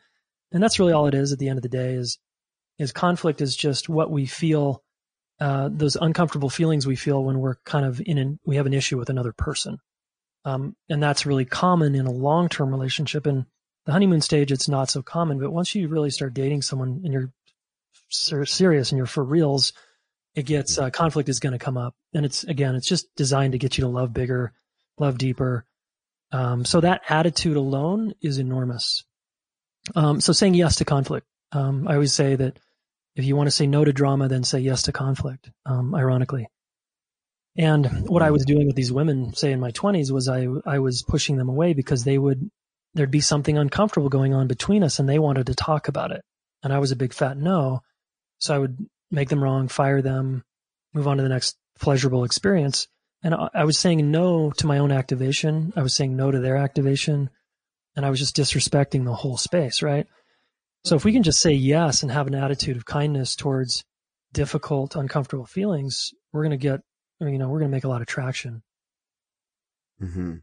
And 0.51 0.61
that's 0.61 0.79
really 0.79 0.93
all 0.93 1.07
it 1.07 1.13
is 1.13 1.31
at 1.31 1.39
the 1.39 1.49
end 1.49 1.57
of 1.57 1.63
the 1.63 1.69
day 1.69 1.93
is, 1.93 2.19
is 2.77 2.91
conflict 2.91 3.41
is 3.41 3.55
just 3.55 3.89
what 3.89 4.11
we 4.11 4.25
feel, 4.25 4.83
uh, 5.39 5.69
those 5.71 5.95
uncomfortable 5.95 6.49
feelings 6.49 6.85
we 6.85 6.95
feel 6.95 7.23
when 7.23 7.39
we're 7.39 7.55
kind 7.65 7.85
of 7.85 8.01
in 8.05 8.17
an, 8.17 8.39
we 8.45 8.55
have 8.57 8.65
an 8.65 8.73
issue 8.73 8.97
with 8.97 9.09
another 9.09 9.33
person. 9.33 9.79
Um, 10.45 10.75
and 10.89 11.01
that's 11.01 11.25
really 11.25 11.45
common 11.45 11.95
in 11.95 12.05
a 12.05 12.11
long-term 12.11 12.69
relationship. 12.69 13.27
In 13.27 13.45
the 13.85 13.91
honeymoon 13.91 14.21
stage, 14.21 14.51
it's 14.51 14.69
not 14.69 14.89
so 14.89 15.01
common, 15.01 15.39
but 15.39 15.51
once 15.51 15.75
you 15.75 15.87
really 15.87 16.09
start 16.09 16.33
dating 16.33 16.61
someone 16.61 17.01
and 17.03 17.13
you're 17.13 17.31
serious 18.09 18.91
and 18.91 18.97
you're 18.97 19.05
for 19.05 19.23
reals, 19.23 19.73
it 20.35 20.45
gets 20.45 20.77
uh, 20.77 20.91
conflict 20.91 21.29
is 21.29 21.39
going 21.39 21.53
to 21.53 21.65
come 21.65 21.77
up, 21.77 21.95
and 22.13 22.23
it's 22.23 22.43
again, 22.43 22.75
it's 22.75 22.87
just 22.87 23.07
designed 23.15 23.53
to 23.53 23.57
get 23.57 23.77
you 23.77 23.81
to 23.81 23.87
love 23.87 24.13
bigger, 24.13 24.53
love 24.99 25.17
deeper. 25.17 25.65
Um, 26.31 26.63
so 26.63 26.79
that 26.81 27.01
attitude 27.09 27.57
alone 27.57 28.13
is 28.21 28.37
enormous. 28.37 29.03
Um, 29.95 30.21
so 30.21 30.33
saying 30.33 30.53
yes 30.53 30.75
to 30.75 30.85
conflict. 30.85 31.25
Um, 31.51 31.87
I 31.87 31.93
always 31.93 32.13
say 32.13 32.35
that 32.35 32.59
if 33.17 33.25
you 33.25 33.35
want 33.35 33.47
to 33.47 33.55
say 33.55 33.67
no 33.67 33.83
to 33.83 33.91
drama, 33.91 34.27
then 34.27 34.43
say 34.43 34.59
yes 34.59 34.83
to 34.83 34.91
conflict. 34.91 35.49
Um, 35.65 35.93
ironically, 35.95 36.47
and 37.57 38.07
what 38.07 38.21
I 38.21 38.31
was 38.31 38.45
doing 38.45 38.67
with 38.67 38.75
these 38.75 38.91
women, 38.91 39.33
say 39.33 39.51
in 39.51 39.59
my 39.59 39.71
twenties, 39.71 40.11
was 40.11 40.29
I 40.29 40.47
I 40.65 40.79
was 40.79 41.03
pushing 41.03 41.37
them 41.37 41.49
away 41.49 41.73
because 41.73 42.03
they 42.03 42.17
would 42.17 42.49
there'd 42.93 43.11
be 43.11 43.21
something 43.21 43.57
uncomfortable 43.57 44.09
going 44.09 44.33
on 44.33 44.47
between 44.47 44.83
us, 44.83 44.99
and 44.99 45.09
they 45.09 45.19
wanted 45.19 45.47
to 45.47 45.55
talk 45.55 45.87
about 45.87 46.11
it, 46.11 46.23
and 46.63 46.71
I 46.71 46.79
was 46.79 46.91
a 46.91 46.95
big 46.95 47.13
fat 47.13 47.37
no. 47.37 47.81
So 48.39 48.53
I 48.53 48.59
would 48.59 48.77
make 49.09 49.29
them 49.29 49.43
wrong, 49.43 49.67
fire 49.67 50.01
them, 50.01 50.43
move 50.93 51.07
on 51.07 51.17
to 51.17 51.23
the 51.23 51.29
next 51.29 51.57
pleasurable 51.79 52.23
experience. 52.23 52.87
And 53.23 53.33
I, 53.33 53.49
I 53.53 53.63
was 53.65 53.79
saying 53.79 54.11
no 54.11 54.51
to 54.51 54.67
my 54.67 54.77
own 54.77 54.91
activation. 54.91 55.73
I 55.75 55.81
was 55.81 55.95
saying 55.95 56.15
no 56.15 56.29
to 56.29 56.39
their 56.39 56.57
activation. 56.57 57.29
And 57.95 58.05
I 58.05 58.11
was 58.11 58.19
just 58.19 58.35
disrespecting 58.35 59.05
the 59.05 59.15
whole 59.15 59.37
space, 59.37 59.81
right? 59.81 60.05
So 60.83 60.95
if 60.95 61.03
we 61.03 61.11
can 61.11 61.23
just 61.23 61.41
say 61.41 61.51
yes 61.51 62.01
and 62.01 62.11
have 62.11 62.27
an 62.27 62.35
attitude 62.35 62.77
of 62.77 62.85
kindness 62.85 63.35
towards 63.35 63.83
difficult, 64.33 64.95
uncomfortable 64.95 65.45
feelings, 65.45 66.13
we're 66.31 66.43
going 66.43 66.51
to 66.51 66.57
get, 66.57 66.81
you 67.19 67.37
know, 67.37 67.49
we're 67.49 67.59
going 67.59 67.71
to 67.71 67.75
make 67.75 67.83
a 67.83 67.89
lot 67.89 68.01
of 68.01 68.07
traction. 68.07 68.63
Mm-hmm. 70.01 70.35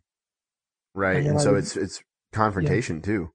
Right. 0.94 1.18
And, 1.18 1.26
and 1.28 1.40
so 1.40 1.54
it's, 1.54 1.76
it's 1.76 2.02
confrontation 2.32 2.96
yeah. 2.96 3.02
too. 3.02 3.30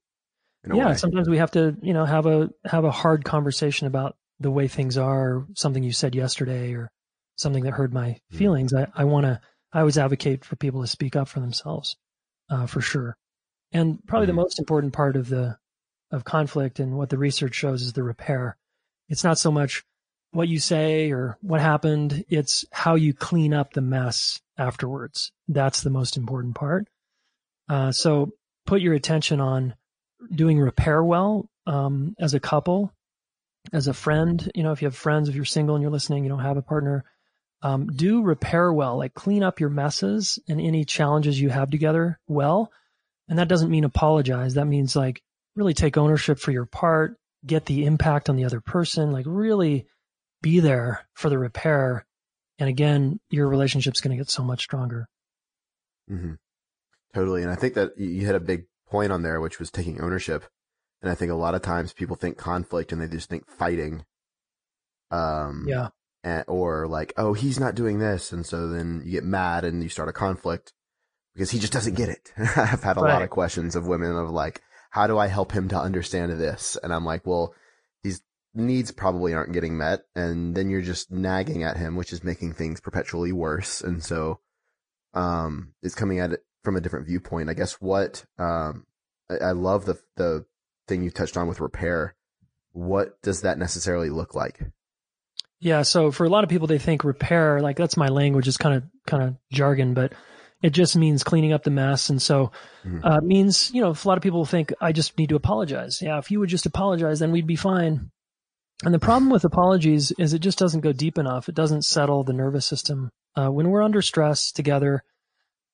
yeah. 0.73 0.87
Way. 0.89 0.95
Sometimes 0.95 1.29
we 1.29 1.37
have 1.37 1.51
to, 1.51 1.75
you 1.81 1.93
know, 1.93 2.05
have 2.05 2.25
a, 2.25 2.49
have 2.65 2.85
a 2.85 2.91
hard 2.91 3.23
conversation 3.25 3.87
about 3.87 4.15
the 4.39 4.51
way 4.51 4.67
things 4.67 4.97
are, 4.97 5.45
something 5.55 5.83
you 5.83 5.91
said 5.91 6.15
yesterday 6.15 6.73
or 6.73 6.91
something 7.37 7.63
that 7.63 7.73
hurt 7.73 7.93
my 7.93 8.17
hmm. 8.31 8.37
feelings. 8.37 8.73
I, 8.73 8.87
I 8.93 9.05
want 9.05 9.25
to, 9.25 9.39
I 9.71 9.79
always 9.79 9.97
advocate 9.97 10.43
for 10.43 10.55
people 10.55 10.81
to 10.81 10.87
speak 10.87 11.15
up 11.15 11.27
for 11.27 11.39
themselves, 11.39 11.95
uh, 12.49 12.65
for 12.65 12.81
sure. 12.81 13.15
And 13.71 13.99
probably 14.07 14.27
mm-hmm. 14.27 14.35
the 14.35 14.41
most 14.41 14.59
important 14.59 14.93
part 14.93 15.15
of 15.15 15.29
the, 15.29 15.57
of 16.11 16.23
conflict 16.23 16.79
and 16.79 16.97
what 16.97 17.09
the 17.09 17.17
research 17.17 17.55
shows 17.55 17.81
is 17.81 17.93
the 17.93 18.03
repair. 18.03 18.57
It's 19.09 19.23
not 19.23 19.37
so 19.37 19.51
much 19.51 19.83
what 20.31 20.47
you 20.47 20.59
say 20.59 21.11
or 21.11 21.37
what 21.41 21.61
happened. 21.61 22.25
It's 22.29 22.65
how 22.71 22.95
you 22.95 23.13
clean 23.13 23.53
up 23.53 23.73
the 23.73 23.81
mess 23.81 24.41
afterwards. 24.57 25.31
That's 25.47 25.81
the 25.81 25.89
most 25.89 26.17
important 26.17 26.55
part. 26.55 26.87
Uh, 27.67 27.91
so 27.91 28.33
put 28.65 28.81
your 28.81 28.93
attention 28.93 29.39
on 29.39 29.75
doing 30.33 30.59
repair 30.59 31.03
well 31.03 31.49
um, 31.65 32.15
as 32.19 32.33
a 32.33 32.39
couple 32.39 32.93
as 33.73 33.87
a 33.87 33.93
friend, 33.93 34.51
you 34.55 34.63
know, 34.63 34.71
if 34.71 34.81
you 34.81 34.87
have 34.87 34.95
friends, 34.95 35.29
if 35.29 35.35
you're 35.35 35.45
single 35.45 35.75
and 35.75 35.81
you're 35.81 35.91
listening, 35.91 36.23
you 36.23 36.29
don't 36.29 36.39
have 36.39 36.57
a 36.57 36.61
partner, 36.61 37.03
um, 37.61 37.87
do 37.87 38.21
repair 38.21 38.71
well, 38.71 38.97
like 38.97 39.13
clean 39.13 39.43
up 39.43 39.59
your 39.59 39.69
messes 39.69 40.39
and 40.47 40.61
any 40.61 40.85
challenges 40.85 41.39
you 41.39 41.49
have 41.49 41.69
together 41.69 42.19
well. 42.27 42.71
And 43.27 43.37
that 43.37 43.47
doesn't 43.47 43.69
mean 43.69 43.83
apologize. 43.83 44.55
That 44.55 44.65
means 44.65 44.95
like 44.95 45.21
really 45.59 45.73
take 45.73 45.97
ownership 45.97 46.39
for 46.39 46.51
your 46.51 46.65
part, 46.65 47.17
get 47.45 47.65
the 47.65 47.85
impact 47.85 48.29
on 48.29 48.37
the 48.37 48.45
other 48.45 48.61
person, 48.61 49.11
like 49.11 49.25
really 49.27 49.85
be 50.41 50.59
there 50.59 51.05
for 51.13 51.29
the 51.29 51.37
repair. 51.37 52.05
And 52.57 52.69
again, 52.69 53.19
your 53.29 53.47
relationship's 53.47 54.01
going 54.01 54.17
to 54.17 54.21
get 54.21 54.31
so 54.31 54.43
much 54.43 54.63
stronger. 54.63 55.07
Mm-hmm. 56.09 56.33
Totally. 57.13 57.43
And 57.43 57.51
I 57.51 57.55
think 57.55 57.73
that 57.73 57.97
you 57.97 58.25
hit 58.25 58.35
a 58.35 58.39
big 58.39 58.65
point 58.87 59.11
on 59.11 59.21
there, 59.21 59.41
which 59.41 59.59
was 59.59 59.69
taking 59.69 60.01
ownership. 60.01 60.45
And 61.01 61.11
I 61.11 61.15
think 61.15 61.31
a 61.31 61.35
lot 61.35 61.55
of 61.55 61.61
times 61.61 61.93
people 61.93 62.15
think 62.15 62.37
conflict 62.37 62.91
and 62.91 63.01
they 63.01 63.07
just 63.07 63.29
think 63.29 63.49
fighting. 63.49 64.05
Um, 65.11 65.65
yeah. 65.67 65.89
And, 66.23 66.43
or 66.47 66.87
like, 66.87 67.13
oh, 67.17 67.33
he's 67.33 67.59
not 67.59 67.75
doing 67.75 67.99
this. 67.99 68.31
And 68.31 68.45
so 68.45 68.67
then 68.69 69.01
you 69.05 69.11
get 69.11 69.23
mad 69.23 69.65
and 69.65 69.83
you 69.83 69.89
start 69.89 70.09
a 70.09 70.13
conflict 70.13 70.73
because 71.33 71.51
he 71.51 71.59
just 71.59 71.73
doesn't 71.73 71.95
get 71.95 72.09
it. 72.09 72.33
I've 72.37 72.83
had 72.83 72.97
a 72.97 73.01
right. 73.01 73.13
lot 73.13 73.21
of 73.21 73.29
questions 73.29 73.75
of 73.75 73.87
women 73.87 74.15
of 74.15 74.29
like, 74.29 74.61
how 74.89 75.07
do 75.07 75.17
I 75.17 75.27
help 75.27 75.51
him 75.51 75.69
to 75.69 75.79
understand 75.79 76.31
this? 76.33 76.77
And 76.81 76.93
I'm 76.93 77.05
like, 77.05 77.25
well, 77.25 77.53
these 78.03 78.21
needs 78.53 78.91
probably 78.91 79.33
aren't 79.33 79.53
getting 79.53 79.77
met. 79.77 80.01
And 80.15 80.55
then 80.55 80.69
you're 80.69 80.81
just 80.81 81.11
nagging 81.11 81.63
at 81.63 81.77
him, 81.77 81.95
which 81.95 82.11
is 82.11 82.23
making 82.23 82.53
things 82.53 82.81
perpetually 82.81 83.31
worse. 83.31 83.81
And 83.81 84.03
so, 84.03 84.39
um, 85.13 85.73
it's 85.81 85.95
coming 85.95 86.19
at 86.19 86.33
it 86.33 86.43
from 86.63 86.75
a 86.75 86.81
different 86.81 87.07
viewpoint. 87.07 87.49
I 87.49 87.53
guess 87.53 87.73
what, 87.73 88.25
um, 88.37 88.85
I, 89.29 89.37
I 89.37 89.51
love 89.51 89.85
the, 89.85 89.99
the 90.15 90.45
thing 90.87 91.03
you 91.03 91.11
touched 91.11 91.37
on 91.37 91.47
with 91.47 91.61
repair. 91.61 92.15
What 92.71 93.21
does 93.21 93.41
that 93.41 93.57
necessarily 93.57 94.09
look 94.09 94.33
like? 94.35 94.59
Yeah. 95.59 95.81
So 95.81 96.11
for 96.11 96.25
a 96.25 96.29
lot 96.29 96.43
of 96.43 96.49
people, 96.49 96.67
they 96.67 96.77
think 96.79 97.03
repair, 97.03 97.61
like 97.61 97.77
that's 97.77 97.97
my 97.97 98.07
language 98.07 98.47
is 98.47 98.57
kind 98.57 98.75
of, 98.75 98.83
kind 99.05 99.23
of 99.23 99.35
jargon, 99.51 99.93
but 99.93 100.13
it 100.61 100.71
just 100.71 100.95
means 100.95 101.23
cleaning 101.23 101.53
up 101.53 101.63
the 101.63 101.71
mess. 101.71 102.09
And 102.09 102.21
so, 102.21 102.51
mm-hmm. 102.83 102.99
uh, 103.03 103.21
means, 103.21 103.71
you 103.73 103.81
know, 103.81 103.91
a 103.91 104.07
lot 104.07 104.17
of 104.17 104.23
people 104.23 104.45
think 104.45 104.73
I 104.81 104.91
just 104.91 105.17
need 105.17 105.29
to 105.29 105.35
apologize. 105.35 106.01
Yeah. 106.01 106.17
If 106.17 106.31
you 106.31 106.39
would 106.39 106.49
just 106.49 106.65
apologize, 106.65 107.19
then 107.19 107.31
we'd 107.31 107.47
be 107.47 107.55
fine. 107.55 108.11
And 108.83 108.93
the 108.93 108.99
problem 108.99 109.29
with 109.29 109.43
apologies 109.43 110.11
is 110.11 110.33
it 110.33 110.39
just 110.39 110.57
doesn't 110.57 110.81
go 110.81 110.93
deep 110.93 111.17
enough. 111.17 111.49
It 111.49 111.55
doesn't 111.55 111.83
settle 111.83 112.23
the 112.23 112.33
nervous 112.33 112.65
system. 112.65 113.09
Uh, 113.35 113.49
when 113.49 113.69
we're 113.69 113.83
under 113.83 114.01
stress 114.01 114.51
together, 114.51 115.03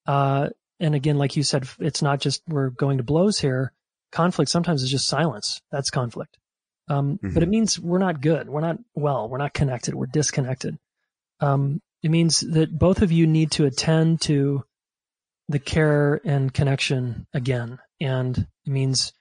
uh, 0.07 0.49
and 0.79 0.95
again, 0.95 1.17
like 1.17 1.35
you 1.35 1.43
said, 1.43 1.67
it's 1.79 2.01
not 2.01 2.19
just 2.19 2.41
we're 2.47 2.69
going 2.69 2.97
to 2.97 3.03
blows 3.03 3.39
here. 3.39 3.71
Conflict 4.11 4.49
sometimes 4.49 4.83
is 4.83 4.91
just 4.91 5.07
silence. 5.07 5.61
That's 5.71 5.89
conflict. 5.89 6.37
Um, 6.87 7.17
mm-hmm. 7.17 7.33
but 7.33 7.43
it 7.43 7.49
means 7.49 7.79
we're 7.79 7.99
not 7.99 8.21
good. 8.21 8.49
We're 8.49 8.61
not 8.61 8.77
well. 8.93 9.29
We're 9.29 9.39
not 9.39 9.53
connected. 9.53 9.95
We're 9.95 10.05
disconnected. 10.05 10.77
Um, 11.39 11.81
it 12.03 12.11
means 12.11 12.41
that 12.41 12.77
both 12.77 13.01
of 13.01 13.11
you 13.11 13.25
need 13.25 13.51
to 13.51 13.65
attend 13.65 14.21
to 14.21 14.63
the 15.49 15.59
care 15.59 16.19
and 16.25 16.53
connection 16.53 17.27
again. 17.33 17.79
And 18.01 18.37
it 18.37 18.69
means 18.69 19.13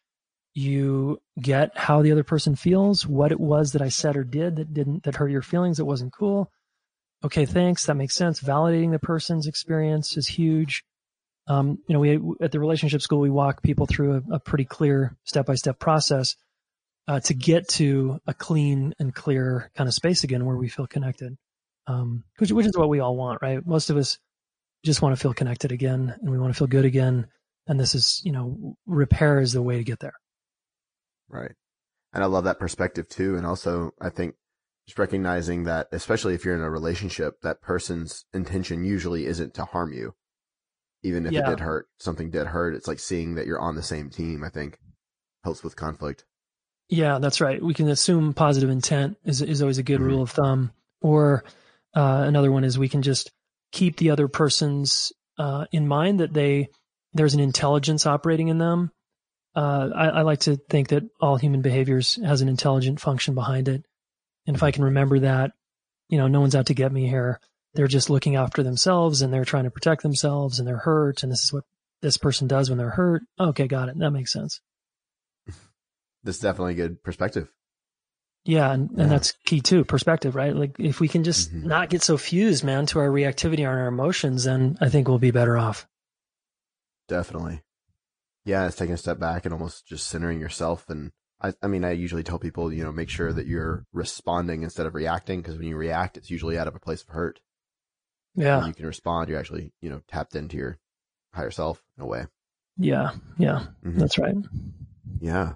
you 0.55 1.21
get 1.41 1.77
how 1.77 2.03
the 2.03 2.13
other 2.13 2.25
person 2.25 2.55
feels, 2.55 3.07
what 3.07 3.33
it 3.33 3.41
was 3.41 3.73
that 3.73 3.83
I 3.83 3.89
said 3.89 4.17
or 4.17 4.25
did 4.25 4.57
that 4.57 4.73
didn't, 4.73 5.03
that 5.05 5.17
hurt 5.17 5.31
your 5.31 5.43
feelings, 5.43 5.79
that 5.79 5.85
wasn't 5.85 6.13
cool. 6.13 6.51
Okay, 7.25 7.47
thanks. 7.47 7.87
That 7.87 7.97
makes 7.97 8.15
sense. 8.15 8.41
Validating 8.41 8.91
the 8.91 8.99
person's 8.99 9.47
experience 9.47 10.17
is 10.17 10.27
huge. 10.27 10.85
Um, 11.47 11.79
you 11.89 11.93
know, 11.93 12.01
we, 12.01 12.21
at 12.41 12.53
the 12.53 12.61
relationship 12.61 13.03
school, 13.03 13.21
we 13.21 13.31
walk 13.31 13.63
people 13.63 13.87
through 13.87 14.23
a, 14.31 14.35
a 14.35 14.39
pretty 14.41 14.65
clear 14.65 15.17
step 15.25 15.47
by 15.47 15.55
step 15.57 15.79
process, 15.79 16.37
uh, 17.07 17.21
to 17.21 17.35
get 17.35 17.69
to 17.69 18.21
a 18.27 18.33
clean 18.33 18.95
and 18.99 19.15
clear 19.15 19.71
kind 19.75 19.89
of 19.89 19.95
space 19.95 20.25
again 20.25 20.45
where 20.45 20.57
we 20.57 20.69
feel 20.69 20.87
connected. 20.87 21.37
Um, 21.87 22.25
which, 22.39 22.51
which 22.51 22.67
is 22.67 22.77
what 22.77 22.89
we 22.89 23.01
all 23.01 23.17
want, 23.17 23.43
right? 23.43 23.65
Most 23.67 23.91
of 23.91 23.99
us 23.99 24.19
just 24.85 25.03
want 25.03 25.17
to 25.17 25.21
feel 25.21 25.35
connected 25.35 25.73
again 25.73 26.15
and 26.21 26.31
we 26.31 26.39
want 26.39 26.53
to 26.53 26.59
feel 26.59 26.69
good 26.69 26.85
again. 26.85 27.27
And 27.67 27.81
this 27.81 27.95
is, 27.95 28.21
you 28.25 28.33
know, 28.33 28.77
repair 28.87 29.41
is 29.41 29.53
the 29.53 29.63
way 29.63 29.79
to 29.79 29.85
get 29.85 30.01
there. 30.01 30.15
Right. 31.29 31.53
And 32.13 32.23
I 32.23 32.27
love 32.27 32.45
that 32.45 32.59
perspective 32.59 33.09
too. 33.09 33.37
And 33.37 33.47
also, 33.47 33.93
I 34.01 34.11
think 34.11 34.35
just 34.87 34.99
recognizing 34.99 35.65
that, 35.65 35.89
especially 35.93 36.35
if 36.35 36.45
you're 36.45 36.55
in 36.55 36.61
a 36.61 36.71
relationship, 36.71 37.41
that 37.43 37.63
person's 37.63 38.25
intention 38.35 38.85
usually 38.85 39.27
isn't 39.27 39.55
to 39.55 39.65
harm 39.65 39.93
you. 39.93 40.15
Even 41.03 41.27
if 41.27 41.33
yeah. 41.33 41.41
it 41.41 41.51
did 41.51 41.61
hurt, 41.61 41.87
something 41.99 42.31
did 42.31 42.47
hurt. 42.47 42.75
It's 42.75 42.89
like 42.89 42.99
seeing 42.99 43.35
that 43.35 43.47
you're 43.47 43.61
on 43.61 43.77
the 43.77 43.83
same 43.83 44.11
team, 44.11 44.45
I 44.45 44.51
think 44.51 44.79
helps 45.43 45.63
with 45.63 45.77
conflict. 45.77 46.25
Yeah, 46.89 47.19
that's 47.19 47.41
right. 47.41 47.63
We 47.63 47.75
can 47.75 47.89
assume 47.89 48.35
positive 48.35 48.71
intent 48.71 49.17
is, 49.25 49.43
is 49.43 49.61
always 49.61 49.79
a 49.79 49.83
good 49.83 50.01
mm-hmm. 50.01 50.09
rule 50.09 50.23
of 50.23 50.31
thumb. 50.31 50.73
Or, 51.01 51.45
uh, 51.95 52.25
another 52.27 52.51
one 52.51 52.65
is 52.65 52.79
we 52.79 52.89
can 52.89 53.03
just 53.03 53.31
keep 53.75 53.97
the 53.97 54.11
other 54.11 54.29
person's 54.29 55.13
uh, 55.37 55.67
in 55.73 55.87
mind 55.87 56.21
that 56.21 56.33
they 56.33 56.69
there's 57.13 57.35
an 57.35 57.41
intelligence 57.41 58.07
operating 58.07 58.49
in 58.49 58.59
them. 58.59 58.91
Uh, 59.55 59.91
I, 59.95 60.07
I, 60.07 60.23
like 60.23 60.41
to 60.41 60.57
think 60.57 60.89
that 60.89 61.05
all 61.21 61.37
human 61.37 61.61
behaviors 61.61 62.19
has 62.25 62.41
an 62.41 62.49
intelligent 62.49 62.99
function 62.99 63.35
behind 63.35 63.69
it, 63.69 63.85
and 64.47 64.57
if 64.57 64.63
I 64.63 64.73
can 64.73 64.85
remember 64.85 65.21
that, 65.21 65.53
you 66.09 66.19
know, 66.19 66.27
no 66.27 66.41
one's 66.41 66.57
out 66.57 66.67
to 66.67 66.75
get 66.75 66.93
me 66.93 67.07
here. 67.07 67.41
They're 67.75 67.87
just 67.87 68.11
looking 68.11 68.37
after 68.37 68.63
themselves 68.63 69.23
and 69.23 69.33
they're 69.33 69.45
trying 69.45 69.65
to 69.65 69.71
protect 69.71 70.03
themselves 70.03 70.59
and 70.59 70.67
they're 70.67 70.77
hurt, 70.77 71.23
and 71.23 71.31
this 71.31 71.45
is 71.45 71.53
what 71.53 71.65
this 72.03 72.17
person 72.17 72.49
does 72.49 72.69
when 72.69 72.79
they're 72.79 72.91
hurt. 72.91 73.23
Okay, 73.39 73.67
got 73.69 73.89
it. 73.89 73.99
That 73.99 74.11
makes 74.11 74.33
sense. 74.33 74.61
This 76.25 76.37
is 76.37 76.43
definitely 76.43 76.73
a 76.73 76.77
good 76.77 77.03
perspective. 77.03 77.49
Yeah, 78.45 78.73
and, 78.73 78.91
yeah. 78.93 79.03
and 79.03 79.11
that's 79.11 79.33
key 79.45 79.61
too, 79.61 79.85
perspective, 79.85 80.35
right? 80.35 80.55
Like 80.55 80.77
if 80.79 81.01
we 81.01 81.09
can 81.09 81.25
just 81.25 81.51
mm-hmm. 81.51 81.67
not 81.67 81.89
get 81.89 82.03
so 82.03 82.19
fused, 82.19 82.63
man, 82.63 82.87
to 82.87 82.99
our 82.99 83.09
reactivity 83.09 83.59
and 83.59 83.69
our 83.69 83.87
emotions, 83.87 84.45
then 84.45 84.77
I 84.81 84.91
think 84.91 85.09
we'll 85.09 85.19
be 85.19 85.31
better 85.31 85.57
off. 85.57 85.87
Definitely. 87.09 87.63
Yeah, 88.45 88.67
it's 88.67 88.77
taking 88.77 88.95
a 88.95 88.99
step 88.99 89.19
back 89.19 89.47
and 89.47 89.55
almost 89.55 89.87
just 89.87 90.07
centering 90.09 90.41
yourself. 90.41 90.91
And 90.91 91.13
I, 91.41 91.55
I 91.63 91.67
mean, 91.67 91.85
I 91.85 91.93
usually 91.93 92.23
tell 92.23 92.39
people, 92.39 92.71
you 92.71 92.85
know, 92.85 92.93
make 92.93 93.09
sure 93.09 93.33
that 93.33 93.47
you're 93.47 93.87
responding 93.95 94.63
instead 94.63 94.85
of 94.85 94.95
reacting, 94.95 95.41
because 95.41 95.57
when 95.57 95.67
you 95.67 95.77
react, 95.77 96.19
it's 96.19 96.31
usually 96.31 96.59
out 96.59 96.69
of 96.69 96.75
a 96.75 96.81
place 96.81 97.03
of 97.03 97.09
hurt. 97.09 97.41
Yeah. 98.35 98.59
When 98.59 98.69
you 98.69 98.75
can 98.75 98.87
respond, 98.87 99.31
you're 99.31 99.39
actually, 99.39 99.73
you 99.81 99.89
know, 99.89 100.03
tapped 100.09 100.37
into 100.37 100.59
your 100.59 100.79
higher 101.33 101.51
self 101.51 101.83
in 101.97 102.03
a 102.03 102.07
way. 102.07 102.27
Yeah. 102.77 103.13
Yeah. 103.39 103.67
Mm-hmm. 103.85 103.99
That's 103.99 104.19
right. 104.19 104.35
Yeah. 105.21 105.55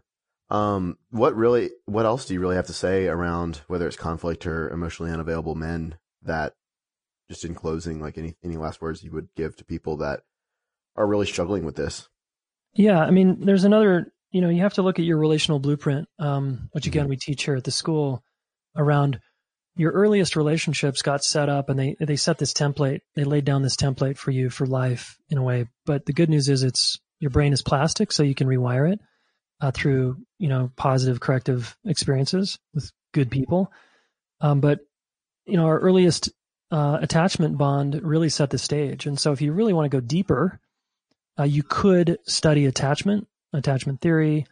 Um, 0.50 0.97
what 1.11 1.37
really, 1.37 1.71
what 1.85 2.07
else 2.07 2.25
do 2.25 2.35
you 2.35 2.40
really 2.40 2.57
have 2.57 2.69
to 2.69 2.73
say 2.73 3.07
around 3.07 3.61
whether 3.67 3.87
it's 3.87 3.97
conflict 3.97 4.47
or 4.47 4.71
emotionally 4.71 5.12
unavailable 5.12 5.55
men 5.55 5.97
that 6.23 6.55
just 7.28 7.45
in 7.45 7.55
closing, 7.55 8.00
like 8.00 8.17
any, 8.17 8.37
any 8.43 8.57
last 8.57 8.81
words 8.81 9.02
you 9.02 9.12
would 9.12 9.28
give 9.37 9.57
to 9.57 9.64
people 9.64 9.99
that 9.99 10.21
are 10.97 11.07
really 11.07 11.26
struggling 11.26 11.64
with 11.64 11.76
this? 11.76 12.09
Yeah. 12.73 13.00
I 13.00 13.11
mean, 13.11 13.45
there's 13.45 13.64
another, 13.64 14.11
you 14.31 14.40
know, 14.40 14.49
you 14.49 14.62
have 14.62 14.75
to 14.75 14.83
look 14.83 14.99
at 14.99 15.05
your 15.05 15.19
relational 15.19 15.59
blueprint, 15.59 16.09
um, 16.19 16.71
which 16.73 16.87
again, 16.87 17.05
mm-hmm. 17.05 17.11
we 17.11 17.17
teach 17.17 17.45
here 17.45 17.57
at 17.57 17.64
the 17.64 17.71
school 17.71 18.23
around 18.75 19.21
your 19.76 19.93
earliest 19.93 20.35
relationships 20.35 21.02
got 21.02 21.23
set 21.23 21.49
up 21.50 21.69
and 21.69 21.78
they, 21.78 21.95
they 22.00 22.17
set 22.17 22.38
this 22.38 22.55
template. 22.55 23.00
They 23.14 23.25
laid 23.25 23.45
down 23.45 23.62
this 23.62 23.76
template 23.76 24.17
for 24.17 24.31
you 24.31 24.49
for 24.49 24.67
life 24.67 25.19
in 25.28 25.37
a 25.37 25.43
way. 25.43 25.67
But 25.85 26.07
the 26.07 26.14
good 26.14 26.31
news 26.31 26.49
is 26.49 26.62
it's, 26.62 26.99
your 27.21 27.31
brain 27.31 27.52
is 27.52 27.62
plastic, 27.62 28.12
so 28.12 28.23
you 28.23 28.35
can 28.35 28.47
rewire 28.47 28.93
it 28.93 29.00
uh, 29.61 29.71
through 29.71 30.17
you 30.38 30.49
know 30.49 30.71
positive 30.77 31.21
corrective 31.21 31.77
experiences 31.85 32.59
with 32.75 32.91
good 33.12 33.31
people. 33.31 33.73
Um, 34.41 34.61
but 34.61 34.81
you 35.47 35.57
know 35.57 35.67
our 35.67 35.79
earliest 35.79 36.31
uh, 36.71 36.99
attachment 37.00 37.59
bond 37.59 38.00
really 38.03 38.29
set 38.29 38.50
the 38.50 38.59
stage, 38.59 39.07
and 39.07 39.19
so 39.19 39.33
if 39.33 39.41
you 39.41 39.53
really 39.53 39.73
want 39.73 39.91
to 39.91 39.97
go 39.97 40.00
deeper, 40.00 40.61
uh, 41.38 41.45
you 41.45 41.62
could 41.62 42.19
study 42.27 42.67
attachment, 42.67 43.27
attachment 43.53 44.00
theory, 44.00 44.47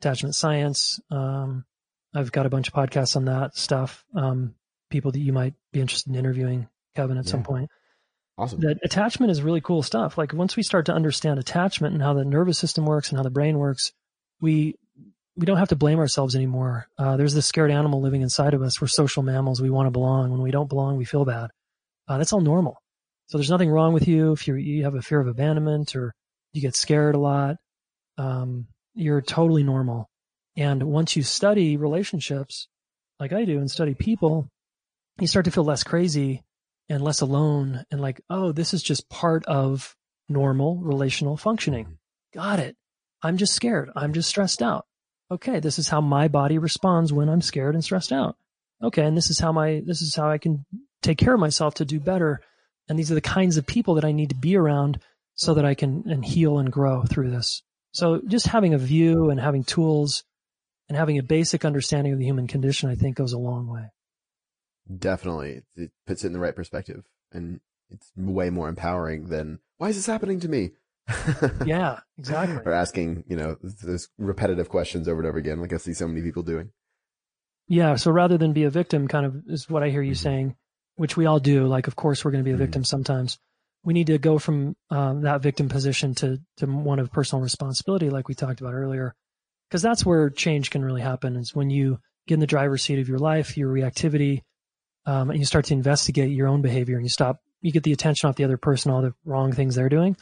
attachment 0.00 0.34
science. 0.34 1.00
Um, 1.10 1.64
I've 2.14 2.32
got 2.32 2.46
a 2.46 2.50
bunch 2.50 2.68
of 2.68 2.74
podcasts 2.74 3.16
on 3.16 3.24
that 3.26 3.56
stuff. 3.56 4.04
Um, 4.14 4.54
people 4.90 5.12
that 5.12 5.20
you 5.20 5.32
might 5.32 5.54
be 5.72 5.80
interested 5.80 6.10
in 6.10 6.18
interviewing, 6.18 6.68
Kevin, 6.94 7.16
at 7.16 7.24
yeah. 7.24 7.30
some 7.30 7.42
point. 7.42 7.70
Awesome. 8.38 8.60
That 8.60 8.78
attachment 8.82 9.30
is 9.30 9.42
really 9.42 9.60
cool 9.60 9.82
stuff. 9.82 10.16
Like 10.16 10.32
once 10.32 10.56
we 10.56 10.62
start 10.62 10.86
to 10.86 10.94
understand 10.94 11.38
attachment 11.38 11.94
and 11.94 12.02
how 12.02 12.14
the 12.14 12.24
nervous 12.24 12.58
system 12.58 12.86
works 12.86 13.10
and 13.10 13.18
how 13.18 13.22
the 13.22 13.30
brain 13.30 13.58
works, 13.58 13.92
we 14.42 14.74
we 15.36 15.46
don't 15.46 15.56
have 15.56 15.70
to 15.70 15.76
blame 15.76 15.98
ourselves 15.98 16.36
anymore. 16.36 16.88
Uh, 16.98 17.16
there's 17.16 17.32
this 17.32 17.46
scared 17.46 17.70
animal 17.70 18.02
living 18.02 18.20
inside 18.20 18.52
of 18.52 18.60
us. 18.60 18.80
We're 18.80 18.88
social 18.88 19.22
mammals. 19.22 19.62
We 19.62 19.70
want 19.70 19.86
to 19.86 19.90
belong. 19.90 20.30
When 20.30 20.42
we 20.42 20.50
don't 20.50 20.68
belong, 20.68 20.98
we 20.98 21.06
feel 21.06 21.24
bad. 21.24 21.48
Uh, 22.06 22.18
that's 22.18 22.34
all 22.34 22.42
normal. 22.42 22.76
So 23.28 23.38
there's 23.38 23.50
nothing 23.50 23.70
wrong 23.70 23.94
with 23.94 24.06
you 24.06 24.32
if 24.32 24.46
you 24.46 24.56
you 24.56 24.84
have 24.84 24.94
a 24.94 25.00
fear 25.00 25.20
of 25.20 25.28
abandonment 25.28 25.96
or 25.96 26.12
you 26.52 26.60
get 26.60 26.76
scared 26.76 27.14
a 27.14 27.18
lot. 27.18 27.56
Um, 28.18 28.66
you're 28.94 29.22
totally 29.22 29.62
normal. 29.62 30.10
And 30.56 30.82
once 30.82 31.16
you 31.16 31.22
study 31.22 31.78
relationships, 31.78 32.68
like 33.18 33.32
I 33.32 33.46
do, 33.46 33.58
and 33.58 33.70
study 33.70 33.94
people, 33.94 34.48
you 35.18 35.26
start 35.26 35.46
to 35.46 35.50
feel 35.50 35.64
less 35.64 35.82
crazy 35.82 36.42
and 36.90 37.02
less 37.02 37.22
alone 37.22 37.84
and 37.90 38.02
like, 38.02 38.20
oh, 38.28 38.52
this 38.52 38.74
is 38.74 38.82
just 38.82 39.08
part 39.08 39.46
of 39.46 39.94
normal 40.28 40.76
relational 40.78 41.38
functioning. 41.38 41.96
Got 42.34 42.58
it. 42.58 42.76
I'm 43.22 43.36
just 43.36 43.54
scared. 43.54 43.90
I'm 43.94 44.12
just 44.12 44.28
stressed 44.28 44.62
out. 44.62 44.86
Okay, 45.30 45.60
this 45.60 45.78
is 45.78 45.88
how 45.88 46.00
my 46.00 46.28
body 46.28 46.58
responds 46.58 47.12
when 47.12 47.28
I'm 47.28 47.40
scared 47.40 47.74
and 47.74 47.82
stressed 47.82 48.12
out. 48.12 48.36
Okay, 48.82 49.04
and 49.04 49.16
this 49.16 49.30
is 49.30 49.38
how 49.38 49.52
my 49.52 49.82
this 49.86 50.02
is 50.02 50.14
how 50.14 50.28
I 50.28 50.38
can 50.38 50.64
take 51.02 51.18
care 51.18 51.34
of 51.34 51.40
myself 51.40 51.74
to 51.74 51.84
do 51.84 52.00
better. 52.00 52.40
And 52.88 52.98
these 52.98 53.10
are 53.10 53.14
the 53.14 53.20
kinds 53.20 53.56
of 53.56 53.66
people 53.66 53.94
that 53.94 54.04
I 54.04 54.12
need 54.12 54.30
to 54.30 54.34
be 54.34 54.56
around 54.56 55.00
so 55.34 55.54
that 55.54 55.64
I 55.64 55.74
can 55.74 56.04
and 56.08 56.24
heal 56.24 56.58
and 56.58 56.70
grow 56.70 57.04
through 57.04 57.30
this. 57.30 57.62
So 57.92 58.20
just 58.26 58.46
having 58.46 58.74
a 58.74 58.78
view 58.78 59.30
and 59.30 59.40
having 59.40 59.64
tools 59.64 60.24
and 60.88 60.96
having 60.98 61.18
a 61.18 61.22
basic 61.22 61.64
understanding 61.64 62.12
of 62.12 62.18
the 62.18 62.24
human 62.24 62.46
condition, 62.46 62.90
I 62.90 62.94
think 62.94 63.16
goes 63.16 63.32
a 63.32 63.38
long 63.38 63.68
way. 63.68 63.90
Definitely. 64.98 65.62
It 65.76 65.92
puts 66.06 66.24
it 66.24 66.28
in 66.28 66.32
the 66.32 66.38
right 66.38 66.56
perspective 66.56 67.04
and 67.32 67.60
it's 67.90 68.10
way 68.16 68.50
more 68.50 68.68
empowering 68.68 69.28
than 69.28 69.60
why 69.78 69.88
is 69.88 69.96
this 69.96 70.06
happening 70.06 70.40
to 70.40 70.48
me? 70.48 70.70
yeah, 71.64 72.00
exactly. 72.18 72.58
or 72.64 72.72
asking, 72.72 73.24
you 73.28 73.36
know, 73.36 73.56
those 73.82 74.08
repetitive 74.18 74.68
questions 74.68 75.08
over 75.08 75.20
and 75.20 75.28
over 75.28 75.38
again, 75.38 75.60
like 75.60 75.72
I 75.72 75.76
see 75.78 75.94
so 75.94 76.06
many 76.08 76.22
people 76.22 76.42
doing. 76.42 76.70
Yeah. 77.68 77.96
So 77.96 78.10
rather 78.10 78.38
than 78.38 78.52
be 78.52 78.64
a 78.64 78.70
victim, 78.70 79.08
kind 79.08 79.26
of 79.26 79.42
is 79.46 79.68
what 79.68 79.82
I 79.82 79.88
hear 79.90 80.02
you 80.02 80.12
Mhm. 80.12 80.16
saying, 80.18 80.56
which 80.96 81.16
we 81.16 81.26
all 81.26 81.38
do. 81.40 81.66
Like, 81.66 81.86
of 81.86 81.96
course, 81.96 82.24
we're 82.24 82.30
going 82.32 82.44
to 82.44 82.48
be 82.48 82.52
a 82.52 82.56
Mhm. 82.56 82.66
victim 82.66 82.84
sometimes. 82.84 83.38
We 83.84 83.94
need 83.94 84.08
to 84.08 84.18
go 84.18 84.38
from 84.38 84.76
um, 84.90 85.22
that 85.22 85.42
victim 85.42 85.68
position 85.68 86.14
to 86.16 86.38
to 86.58 86.66
one 86.66 86.98
of 86.98 87.10
personal 87.12 87.42
responsibility, 87.42 88.10
like 88.10 88.28
we 88.28 88.34
talked 88.34 88.60
about 88.60 88.74
earlier, 88.74 89.14
because 89.68 89.82
that's 89.82 90.06
where 90.06 90.30
change 90.30 90.70
can 90.70 90.84
really 90.84 91.00
happen. 91.00 91.34
Is 91.36 91.54
when 91.54 91.70
you 91.70 91.98
get 92.28 92.34
in 92.34 92.40
the 92.40 92.46
driver's 92.46 92.82
seat 92.82 93.00
of 93.00 93.08
your 93.08 93.18
life, 93.18 93.56
your 93.56 93.72
reactivity, 93.72 94.42
um, 95.06 95.30
and 95.30 95.38
you 95.40 95.44
start 95.44 95.64
to 95.66 95.74
investigate 95.74 96.30
your 96.30 96.46
own 96.46 96.62
behavior, 96.62 96.94
and 96.96 97.04
you 97.04 97.08
stop, 97.10 97.40
you 97.60 97.72
get 97.72 97.82
the 97.82 97.92
attention 97.92 98.28
off 98.28 98.36
the 98.36 98.44
other 98.44 98.56
person, 98.58 98.92
all 98.92 99.02
the 99.02 99.14
wrong 99.24 99.52
things 99.52 99.74
they're 99.74 99.88
doing, 99.88 100.16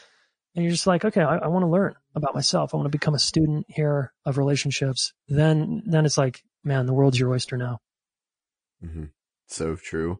and 0.54 0.64
you're 0.64 0.72
just 0.72 0.86
like, 0.86 1.04
okay, 1.04 1.22
I, 1.22 1.36
I 1.36 1.48
want 1.48 1.62
to 1.62 1.68
learn 1.68 1.94
about 2.14 2.34
myself. 2.34 2.74
I 2.74 2.76
want 2.76 2.86
to 2.86 2.96
become 2.98 3.14
a 3.14 3.20
student 3.20 3.66
here 3.68 4.12
of 4.24 4.38
relationships. 4.38 5.12
Then, 5.28 5.82
then 5.86 6.06
it's 6.06 6.18
like, 6.18 6.42
man, 6.64 6.86
the 6.86 6.92
world's 6.92 7.18
your 7.18 7.30
oyster 7.30 7.56
now. 7.56 7.78
Mm-hmm. 8.84 9.04
So 9.46 9.76
true. 9.76 10.18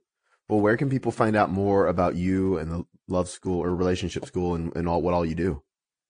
Well, 0.49 0.61
where 0.61 0.77
can 0.77 0.91
people 0.91 1.13
find 1.13 1.37
out 1.37 1.51
more 1.51 1.87
about 1.87 2.17
you 2.17 2.59
and 2.59 2.71
the 2.71 2.85
love 3.09 3.29
school 3.29 3.63
or 3.63 3.75
relationship 3.75 4.27
school 4.27 4.55
and, 4.55 4.75
and 4.77 4.89
all 4.89 5.03
what 5.03 5.15
all 5.15 5.25
you 5.25 5.35
do? 5.35 5.63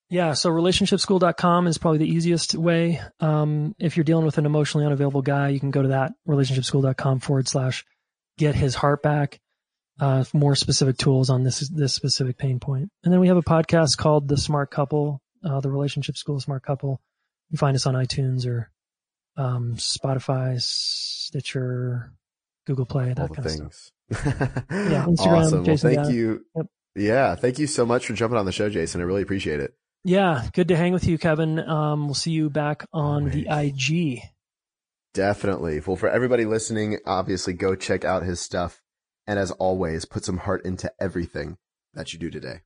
Yeah, 0.08 0.32
so 0.32 0.50
relationshipschool.com 0.50 1.68
is 1.68 1.78
probably 1.78 1.98
the 1.98 2.12
easiest 2.12 2.56
way. 2.56 3.00
Um, 3.20 3.76
if 3.78 3.96
you're 3.96 4.04
dealing 4.04 4.24
with 4.24 4.38
an 4.38 4.46
emotionally 4.46 4.84
unavailable 4.84 5.22
guy, 5.22 5.50
you 5.50 5.60
can 5.60 5.70
go 5.70 5.82
to 5.82 5.88
that 5.88 6.12
relationshipschool.com 6.26 7.20
forward 7.20 7.46
slash 7.46 7.84
get 8.36 8.56
his 8.56 8.74
heart 8.74 9.02
back. 9.02 9.40
Uh, 10.00 10.24
more 10.32 10.54
specific 10.54 10.96
tools 10.96 11.28
on 11.28 11.44
this 11.44 11.68
this 11.68 11.92
specific 11.92 12.38
pain 12.38 12.58
point. 12.58 12.88
And 13.04 13.12
then 13.12 13.20
we 13.20 13.28
have 13.28 13.36
a 13.36 13.42
podcast 13.42 13.98
called 13.98 14.28
The 14.28 14.38
Smart 14.38 14.70
Couple, 14.70 15.20
uh, 15.44 15.60
the 15.60 15.70
Relationship 15.70 16.16
School 16.16 16.40
Smart 16.40 16.62
Couple. 16.62 17.00
You 17.50 17.58
can 17.58 17.58
find 17.58 17.74
us 17.76 17.86
on 17.86 17.94
iTunes 17.94 18.46
or 18.46 18.70
um, 19.36 19.74
Spotify, 19.76 20.60
Stitcher, 20.60 22.12
Google 22.66 22.86
Play, 22.86 23.12
that 23.12 23.34
kind 23.34 23.44
the 23.44 23.64
of 23.66 23.74
stuff. 23.74 23.90
Yeah, 24.70 25.06
Instagram, 25.06 25.44
awesome. 25.44 25.64
Jayson 25.64 25.94
well, 25.94 26.04
thank 26.04 26.14
you. 26.14 26.44
Yep. 26.56 26.66
Yeah, 26.96 27.34
thank 27.36 27.58
you 27.58 27.66
so 27.66 27.86
much 27.86 28.06
for 28.06 28.14
jumping 28.14 28.38
on 28.38 28.46
the 28.46 28.52
show, 28.52 28.68
Jayson. 28.68 29.00
I 29.00 29.04
really 29.04 29.22
appreciate 29.22 29.60
it. 29.60 29.74
Yeah, 30.04 30.48
good 30.54 30.68
to 30.68 30.76
hang 30.76 30.92
with 30.92 31.06
you, 31.06 31.18
Kevin. 31.18 31.58
Um, 31.58 32.06
we'll 32.06 32.14
see 32.14 32.32
you 32.32 32.48
back 32.48 32.86
on 32.92 33.28
the 33.28 33.46
IG. 33.50 34.22
Definitely. 35.12 35.80
Well, 35.80 35.96
for 35.96 36.08
everybody 36.08 36.46
listening, 36.46 36.98
obviously 37.04 37.52
go 37.52 37.74
check 37.74 38.04
out 38.04 38.22
his 38.22 38.40
stuff. 38.40 38.80
And 39.26 39.38
as 39.38 39.50
always, 39.52 40.04
put 40.04 40.24
some 40.24 40.38
heart 40.38 40.64
into 40.64 40.92
everything 41.00 41.58
that 41.94 42.12
you 42.12 42.18
do 42.18 42.30
today. 42.30 42.62